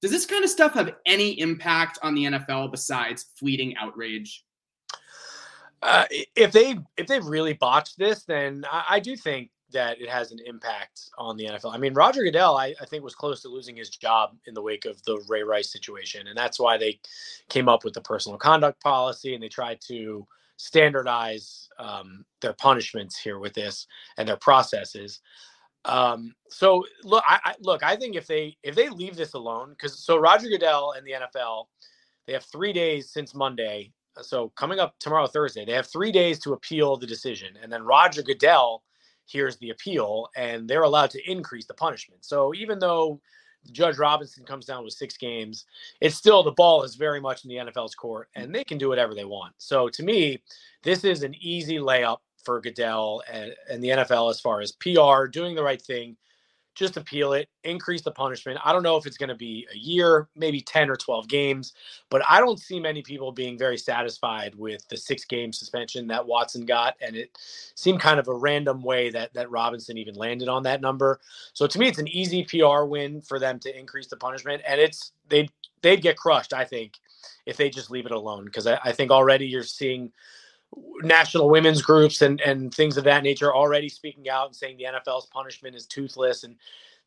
Does 0.00 0.10
this 0.10 0.26
kind 0.26 0.44
of 0.44 0.50
stuff 0.50 0.74
have 0.74 0.94
any 1.06 1.38
impact 1.40 1.98
on 2.02 2.14
the 2.14 2.24
NFL 2.24 2.70
besides 2.70 3.26
fleeting 3.38 3.76
outrage? 3.76 4.44
Uh, 5.82 6.04
if 6.36 6.52
they 6.52 6.78
if 6.98 7.06
they've 7.06 7.24
really 7.24 7.54
botched 7.54 7.98
this, 7.98 8.24
then 8.24 8.64
I, 8.70 8.84
I 8.90 9.00
do 9.00 9.16
think 9.16 9.50
that 9.72 10.00
it 10.00 10.08
has 10.08 10.32
an 10.32 10.38
impact 10.44 11.10
on 11.18 11.36
the 11.36 11.44
NFL. 11.46 11.74
I 11.74 11.78
mean, 11.78 11.94
Roger 11.94 12.22
Goodell, 12.22 12.56
I, 12.56 12.74
I, 12.80 12.84
think, 12.84 13.04
was 13.04 13.14
close 13.14 13.42
to 13.42 13.48
losing 13.48 13.76
his 13.76 13.90
job 13.90 14.36
in 14.46 14.54
the 14.54 14.62
wake 14.62 14.84
of 14.84 15.02
the 15.04 15.22
Ray 15.28 15.42
Rice 15.42 15.72
situation. 15.72 16.26
And 16.26 16.36
that's 16.36 16.58
why 16.58 16.76
they 16.76 17.00
came 17.48 17.68
up 17.68 17.84
with 17.84 17.94
the 17.94 18.00
personal 18.00 18.38
conduct 18.38 18.82
policy 18.82 19.34
and 19.34 19.42
they 19.42 19.48
tried 19.48 19.80
to 19.88 20.26
standardize 20.56 21.68
um, 21.78 22.24
their 22.42 22.52
punishments 22.52 23.18
here 23.18 23.38
with 23.38 23.54
this 23.54 23.86
and 24.18 24.28
their 24.28 24.36
processes. 24.36 25.20
Um, 25.86 26.34
so 26.48 26.84
look, 27.04 27.24
I, 27.26 27.40
I, 27.44 27.54
look, 27.60 27.82
I 27.82 27.96
think 27.96 28.14
if 28.14 28.26
they 28.26 28.56
if 28.62 28.74
they 28.74 28.90
leave 28.90 29.16
this 29.16 29.32
alone, 29.32 29.70
because 29.70 30.04
so 30.04 30.18
Roger 30.18 30.48
Goodell 30.48 30.92
and 30.96 31.06
the 31.06 31.12
NFL, 31.12 31.66
they 32.26 32.34
have 32.34 32.44
three 32.44 32.72
days 32.72 33.10
since 33.10 33.34
Monday. 33.34 33.92
So 34.20 34.50
coming 34.50 34.78
up 34.78 34.98
tomorrow, 34.98 35.26
Thursday, 35.26 35.64
they 35.64 35.72
have 35.72 35.86
three 35.86 36.12
days 36.12 36.38
to 36.40 36.52
appeal 36.52 36.96
the 36.96 37.06
decision, 37.06 37.56
and 37.62 37.72
then 37.72 37.82
Roger 37.82 38.22
Goodell 38.22 38.82
hears 39.30 39.56
the 39.56 39.70
appeal, 39.70 40.28
and 40.36 40.68
they're 40.68 40.82
allowed 40.82 41.10
to 41.10 41.30
increase 41.30 41.66
the 41.66 41.74
punishment. 41.74 42.24
So 42.24 42.52
even 42.54 42.78
though 42.78 43.20
Judge 43.72 43.98
Robinson 43.98 44.44
comes 44.44 44.66
down 44.66 44.84
with 44.84 44.94
six 44.94 45.16
games, 45.16 45.66
it's 46.00 46.16
still 46.16 46.42
the 46.42 46.52
ball 46.52 46.82
is 46.82 46.94
very 46.94 47.20
much 47.20 47.44
in 47.44 47.50
the 47.50 47.56
NFL's 47.56 47.94
court, 47.94 48.28
and 48.34 48.54
they 48.54 48.64
can 48.64 48.78
do 48.78 48.88
whatever 48.88 49.14
they 49.14 49.24
want. 49.24 49.54
So 49.58 49.88
to 49.88 50.02
me, 50.02 50.42
this 50.82 51.04
is 51.04 51.22
an 51.22 51.34
easy 51.40 51.78
layup 51.78 52.18
for 52.42 52.60
Goodell 52.60 53.22
and, 53.30 53.54
and 53.70 53.84
the 53.84 53.88
NFL 53.88 54.30
as 54.30 54.40
far 54.40 54.60
as 54.60 54.72
PR, 54.72 55.26
doing 55.26 55.54
the 55.54 55.62
right 55.62 55.80
thing, 55.80 56.16
just 56.80 56.96
appeal 56.96 57.34
it, 57.34 57.48
increase 57.62 58.00
the 58.00 58.10
punishment. 58.10 58.58
I 58.64 58.72
don't 58.72 58.82
know 58.82 58.96
if 58.96 59.06
it's 59.06 59.18
going 59.18 59.28
to 59.28 59.34
be 59.34 59.68
a 59.72 59.76
year, 59.76 60.28
maybe 60.34 60.62
10 60.62 60.88
or 60.88 60.96
12 60.96 61.28
games, 61.28 61.74
but 62.08 62.22
I 62.28 62.40
don't 62.40 62.58
see 62.58 62.80
many 62.80 63.02
people 63.02 63.32
being 63.32 63.58
very 63.58 63.76
satisfied 63.76 64.54
with 64.54 64.88
the 64.88 64.96
six 64.96 65.26
game 65.26 65.52
suspension 65.52 66.06
that 66.08 66.26
Watson 66.26 66.64
got. 66.64 66.96
And 67.02 67.14
it 67.14 67.36
seemed 67.74 68.00
kind 68.00 68.18
of 68.18 68.28
a 68.28 68.34
random 68.34 68.82
way 68.82 69.10
that, 69.10 69.32
that 69.34 69.50
Robinson 69.50 69.98
even 69.98 70.14
landed 70.14 70.48
on 70.48 70.62
that 70.62 70.80
number. 70.80 71.20
So 71.52 71.66
to 71.66 71.78
me, 71.78 71.86
it's 71.86 71.98
an 71.98 72.08
easy 72.08 72.44
PR 72.44 72.84
win 72.84 73.20
for 73.20 73.38
them 73.38 73.58
to 73.60 73.78
increase 73.78 74.08
the 74.08 74.16
punishment. 74.16 74.62
And 74.66 74.80
it's, 74.80 75.12
they'd, 75.28 75.50
they'd 75.82 76.00
get 76.00 76.16
crushed, 76.16 76.54
I 76.54 76.64
think, 76.64 76.94
if 77.44 77.58
they 77.58 77.68
just 77.68 77.90
leave 77.90 78.06
it 78.06 78.12
alone. 78.12 78.46
Because 78.46 78.66
I, 78.66 78.80
I 78.82 78.92
think 78.92 79.10
already 79.10 79.46
you're 79.46 79.62
seeing 79.64 80.12
national 81.02 81.48
women's 81.48 81.82
groups 81.82 82.22
and 82.22 82.40
and 82.40 82.72
things 82.74 82.96
of 82.96 83.04
that 83.04 83.22
nature 83.22 83.54
already 83.54 83.88
speaking 83.88 84.28
out 84.28 84.46
and 84.46 84.56
saying 84.56 84.76
the 84.76 84.84
NFL's 84.84 85.26
punishment 85.26 85.74
is 85.74 85.86
toothless. 85.86 86.44
And 86.44 86.56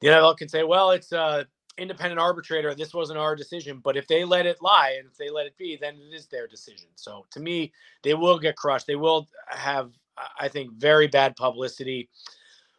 the 0.01 0.07
NFL 0.07 0.37
can 0.37 0.49
say 0.49 0.63
well 0.63 0.91
it's 0.91 1.11
a 1.11 1.47
independent 1.77 2.19
arbitrator. 2.19 2.75
This 2.75 2.93
wasn't 2.93 3.17
our 3.17 3.35
decision. 3.35 3.81
But 3.83 3.97
if 3.97 4.07
they 4.07 4.23
let 4.23 4.45
it 4.45 4.61
lie 4.61 4.97
and 4.99 5.07
if 5.07 5.17
they 5.17 5.29
let 5.29 5.45
it 5.47 5.57
be 5.57 5.77
then 5.79 5.95
it 5.95 6.15
is 6.15 6.27
their 6.27 6.47
decision. 6.47 6.87
So 6.95 7.25
to 7.31 7.39
me 7.39 7.71
they 8.03 8.13
will 8.13 8.39
get 8.39 8.55
crushed. 8.55 8.87
They 8.87 8.95
will 8.95 9.27
have 9.47 9.91
I 10.39 10.47
think 10.47 10.73
very 10.73 11.07
bad 11.07 11.35
publicity. 11.35 12.09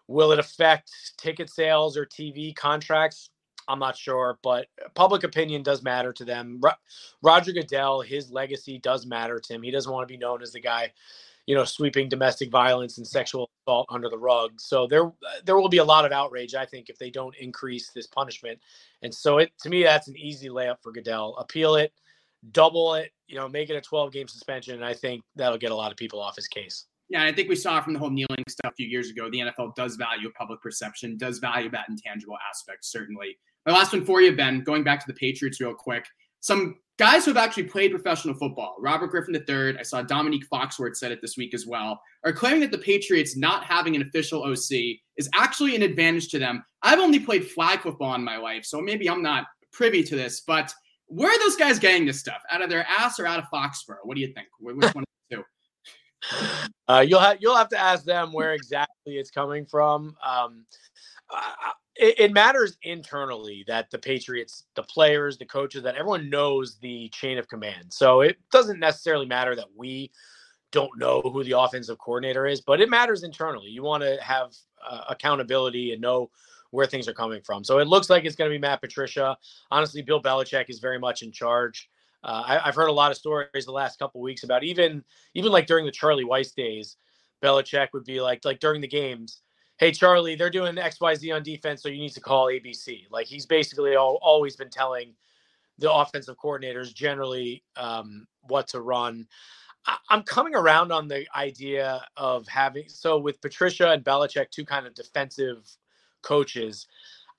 Will 0.07 0.33
it 0.33 0.39
affect 0.39 0.91
ticket 1.17 1.49
sales 1.49 1.97
or 1.97 2.05
TV 2.05 2.55
contracts 2.55 3.31
I'm 3.69 3.79
not 3.79 3.97
sure, 3.97 4.39
but 4.43 4.67
public 4.95 5.25
opinion 5.25 5.63
does 5.63 5.83
matter 5.83 6.13
to 6.13 6.25
them. 6.25 6.59
Ro- 6.63 6.73
Roger 7.23 7.53
Goodell, 7.53 8.01
his 8.01 8.31
legacy 8.31 8.79
does 8.79 9.07
matter 9.07 9.41
to 9.41 9.55
him. 9.55 9.63
He 9.63 9.71
doesn't 9.71 9.91
want 9.91 10.07
to 10.07 10.13
be 10.13 10.19
known 10.19 10.43
as 10.43 10.53
the 10.53 10.61
guy, 10.61 10.93
you 11.47 11.55
know, 11.55 11.65
sweeping 11.65 12.09
domestic 12.09 12.51
violence 12.51 12.99
and 12.99 13.07
sexual 13.07 13.51
assault 13.67 13.87
under 13.91 14.09
the 14.09 14.19
rug. 14.19 14.61
So 14.61 14.87
there, 14.87 15.13
there 15.45 15.57
will 15.57 15.69
be 15.69 15.79
a 15.79 15.85
lot 15.85 16.05
of 16.05 16.13
outrage, 16.13 16.55
I 16.55 16.67
think, 16.67 16.89
if 16.89 16.99
they 16.99 17.11
don't 17.11 17.35
increase 17.37 17.91
this 17.91 18.07
punishment. 18.07 18.59
And 19.03 19.15
so 19.15 19.39
it, 19.39 19.53
to 19.63 19.71
me, 19.71 19.83
that's 19.83 20.09
an 20.09 20.17
easy 20.17 20.49
layup 20.49 20.77
for 20.83 20.93
Goodell. 20.93 21.37
Appeal 21.39 21.77
it, 21.77 21.93
double 22.53 22.95
it, 22.95 23.13
you 23.27 23.37
know, 23.37 23.49
make 23.49 23.71
it 23.71 23.77
a 23.77 23.81
12 23.81 24.13
game 24.13 24.29
suspension, 24.29 24.75
and 24.75 24.85
I 24.85 24.95
think 24.95 25.23
that'll 25.37 25.59
get 25.59 25.73
a 25.73 25.77
lot 25.77 25.91
of 25.91 25.97
people 25.97 26.21
off 26.21 26.37
his 26.37 26.49
case. 26.49 26.87
Yeah, 27.09 27.25
I 27.25 27.33
think 27.33 27.49
we 27.49 27.57
saw 27.57 27.81
from 27.81 27.93
the 27.93 27.99
whole 27.99 28.11
kneeling 28.11 28.45
stuff 28.49 28.73
a 28.73 28.75
few 28.75 28.87
years 28.87 29.11
ago. 29.11 29.29
The 29.31 29.41
NFL 29.41 29.75
does 29.75 29.97
value 29.97 30.31
public 30.37 30.61
perception, 30.63 31.17
does 31.17 31.39
value 31.39 31.71
that 31.71 31.87
intangible 31.89 32.37
aspect, 32.51 32.85
certainly. 32.85 33.39
My 33.67 33.73
last 33.73 33.93
one 33.93 34.05
for 34.05 34.21
you, 34.21 34.37
Ben, 34.37 34.63
going 34.63 34.85
back 34.85 35.01
to 35.01 35.07
the 35.07 35.15
Patriots 35.15 35.61
real 35.61 35.75
quick. 35.75 36.05
Some 36.41 36.77
guys 36.99 37.25
who 37.25 37.31
have 37.31 37.43
actually 37.43 37.65
played 37.65 37.91
professional 37.91 38.35
football, 38.35 38.77
Robert 38.79 39.09
Griffin 39.09 39.35
III, 39.35 39.79
I 39.79 39.83
saw 39.83 40.03
Dominique 40.03 40.47
Foxworth 40.53 40.97
said 40.97 41.13
it 41.13 41.21
this 41.23 41.37
week 41.37 41.55
as 41.55 41.67
well, 41.67 42.01
are 42.25 42.33
claiming 42.33 42.61
that 42.61 42.71
the 42.71 42.79
Patriots 42.79 43.37
not 43.37 43.65
having 43.65 43.97
an 43.97 44.03
official 44.03 44.43
OC 44.43 44.99
is 45.17 45.29
actually 45.35 45.75
an 45.75 45.83
advantage 45.83 46.29
to 46.29 46.39
them. 46.39 46.63
I've 46.83 46.99
only 46.99 47.19
played 47.19 47.51
flag 47.51 47.81
football 47.81 48.15
in 48.15 48.23
my 48.23 48.37
life, 48.37 48.65
so 48.65 48.81
maybe 48.81 49.09
I'm 49.09 49.23
not 49.23 49.47
privy 49.73 50.03
to 50.05 50.17
this, 50.17 50.43
but 50.47 50.73
where 51.07 51.31
are 51.31 51.39
those 51.39 51.57
guys 51.57 51.79
getting 51.79 52.07
this 52.07 52.21
stuff? 52.21 52.43
Out 52.51 52.63
of 52.63 52.69
their 52.69 52.87
ass 52.87 53.19
or 53.19 53.27
out 53.27 53.39
of 53.39 53.47
Foxborough? 53.53 54.05
What 54.05 54.15
do 54.15 54.21
you 54.21 54.33
think? 54.35 54.49
Which 54.61 54.95
one? 54.95 55.05
Uh, 56.89 57.05
you'll 57.07 57.21
have 57.21 57.39
you'll 57.41 57.57
have 57.57 57.69
to 57.69 57.79
ask 57.79 58.05
them 58.05 58.33
where 58.33 58.53
exactly 58.53 59.15
it's 59.17 59.31
coming 59.31 59.67
from. 59.67 60.15
Um, 60.25 60.65
it, 61.97 62.21
it, 62.21 62.33
matters 62.33 62.77
internally 62.83 63.65
that 63.67 63.91
the 63.91 63.99
Patriots, 63.99 64.65
the 64.75 64.83
players, 64.83 65.39
the 65.39 65.45
coaches, 65.45 65.83
that 65.83 65.95
everyone 65.95 66.29
knows 66.29 66.77
the 66.79 67.09
chain 67.11 67.39
of 67.39 67.49
command. 67.49 67.93
So 67.93 68.21
it 68.21 68.37
doesn't 68.51 68.81
necessarily 68.81 69.27
matter 69.27 69.55
that 69.55 69.69
we 69.77 70.11
don't 70.73 70.99
know 70.99 71.21
who 71.21 71.45
the 71.45 71.59
offensive 71.59 71.99
coordinator 71.99 72.47
is, 72.47 72.61
but 72.61 72.81
it 72.81 72.91
matters 72.91 73.23
internally. 73.23 73.69
You 73.69 73.83
want 73.83 74.03
to 74.03 74.19
have 74.21 74.53
uh, 74.85 75.05
accountability 75.09 75.93
and 75.93 76.01
know 76.01 76.31
where 76.73 76.87
things 76.87 77.07
are 77.07 77.13
coming 77.13 77.41
from. 77.43 77.63
So 77.63 77.79
it 77.79 77.87
looks 77.87 78.11
like 78.11 78.25
it's 78.25 78.35
going 78.35 78.51
to 78.51 78.55
be 78.55 78.61
Matt 78.61 78.81
Patricia. 78.81 79.37
Honestly, 79.71 80.03
Bill 80.03 80.21
Belichick 80.21 80.69
is 80.69 80.81
very 80.81 80.99
much 80.99 81.23
in 81.23 81.31
charge. 81.31 81.89
Uh, 82.25 82.43
I, 82.45 82.67
have 82.67 82.75
heard 82.75 82.89
a 82.89 82.93
lot 82.93 83.13
of 83.13 83.17
stories 83.17 83.67
the 83.67 83.73
last 83.73 83.99
couple 83.99 84.21
weeks 84.21 84.43
about 84.43 84.65
even 84.65 85.05
even 85.35 85.53
like 85.53 85.67
during 85.67 85.85
the 85.85 85.93
Charlie 85.93 86.25
Weis 86.25 86.55
days, 86.55 86.97
Belichick 87.43 87.89
would 87.93 88.05
be 88.05 88.21
like 88.21 88.45
like 88.45 88.59
during 88.59 88.81
the 88.81 88.89
games 88.89 89.43
hey 89.79 89.91
charlie 89.93 90.37
they're 90.37 90.51
doing 90.51 90.75
xyz 90.77 91.35
on 91.35 91.43
defense 91.43 91.83
so 91.83 91.89
you 91.89 91.99
need 92.01 92.13
to 92.13 92.21
call 92.21 92.47
abc 92.47 93.05
like 93.11 93.27
he's 93.27 93.47
basically 93.47 93.97
all, 93.97 94.19
always 94.23 94.57
been 94.57 94.71
telling 94.71 95.15
the 95.79 95.93
offensive 95.93 96.37
coordinators 96.39 96.95
generally 96.95 97.63
um, 97.77 98.27
what 98.43 98.69
to 98.69 98.81
run. 98.81 99.27
I'm 100.09 100.23
coming 100.23 100.55
around 100.55 100.93
on 100.93 101.09
the 101.09 101.27
idea 101.37 102.03
of 102.17 102.49
having 102.49 102.85
so 102.89 103.19
with 103.19 103.41
patricia 103.43 103.91
and 103.91 104.03
Belichick, 104.03 104.51
two 104.51 104.65
kind 104.65 104.87
of 104.87 104.95
defensive 104.95 105.69
coaches 106.23 106.87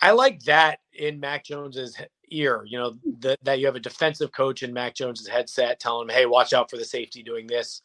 i 0.02 0.12
like 0.12 0.40
that 0.44 0.78
in 0.94 1.20
mac 1.20 1.44
jones's 1.44 1.98
ear 2.30 2.64
you 2.68 2.78
know 2.78 2.96
the, 3.20 3.36
that 3.42 3.58
you 3.60 3.66
have 3.66 3.76
a 3.76 3.80
defensive 3.80 4.32
coach 4.32 4.62
in 4.62 4.72
mac 4.72 4.94
jones's 4.94 5.28
headset 5.28 5.80
telling 5.80 6.08
him 6.08 6.14
hey 6.14 6.28
watch 6.28 6.54
out 6.54 6.70
for 6.70 6.78
the 6.78 6.86
safety 6.86 7.24
doing 7.24 7.48
this. 7.48 7.82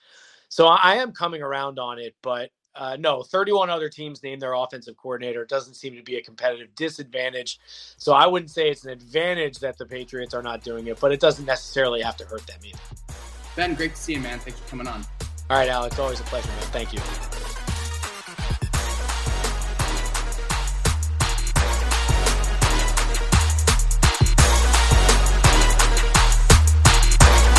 So 0.51 0.67
i 0.67 0.97
am 0.97 1.13
coming 1.13 1.41
around 1.41 1.79
on 1.79 1.99
it 1.99 2.15
but 2.21 2.51
uh, 2.75 2.97
no, 2.99 3.23
31 3.23 3.71
other 3.71 3.89
teams 3.89 4.23
named 4.23 4.43
their 4.43 4.55
offensive 4.55 4.97
coordinator. 4.97 5.43
It 5.43 5.49
doesn't 5.49 5.75
seem 5.75 5.97
to 5.97 6.03
be 6.03 6.17
a 6.17 6.23
competitive 6.23 6.75
disadvantage. 6.75 7.59
So 7.97 8.13
I 8.13 8.27
wouldn't 8.27 8.51
say 8.51 8.71
it's 8.71 8.85
an 8.85 8.91
advantage 8.91 9.59
that 9.59 9.79
the 9.79 9.87
Patriots 9.87 10.35
are 10.35 10.43
not 10.43 10.63
doing 10.63 10.87
it, 10.87 11.01
but 11.01 11.13
it 11.13 11.21
doesn't 11.21 11.47
necessarily 11.47 12.01
have 12.03 12.17
to 12.19 12.25
hurt 12.25 12.47
them 12.47 12.61
either. 12.65 12.79
Ben, 13.57 13.75
great 13.75 13.95
to 13.95 14.01
see 14.01 14.15
you, 14.15 14.21
man. 14.21 14.39
Thanks 14.39 14.61
for 14.61 14.69
coming 14.69 14.87
on. 14.87 15.05
All 15.51 15.57
right, 15.57 15.69
Alex. 15.69 15.99
Always 15.99 16.21
a 16.21 16.25
pleasure, 16.25 16.49
man. 16.49 16.61
Thank 16.71 16.93
you. 16.93 17.40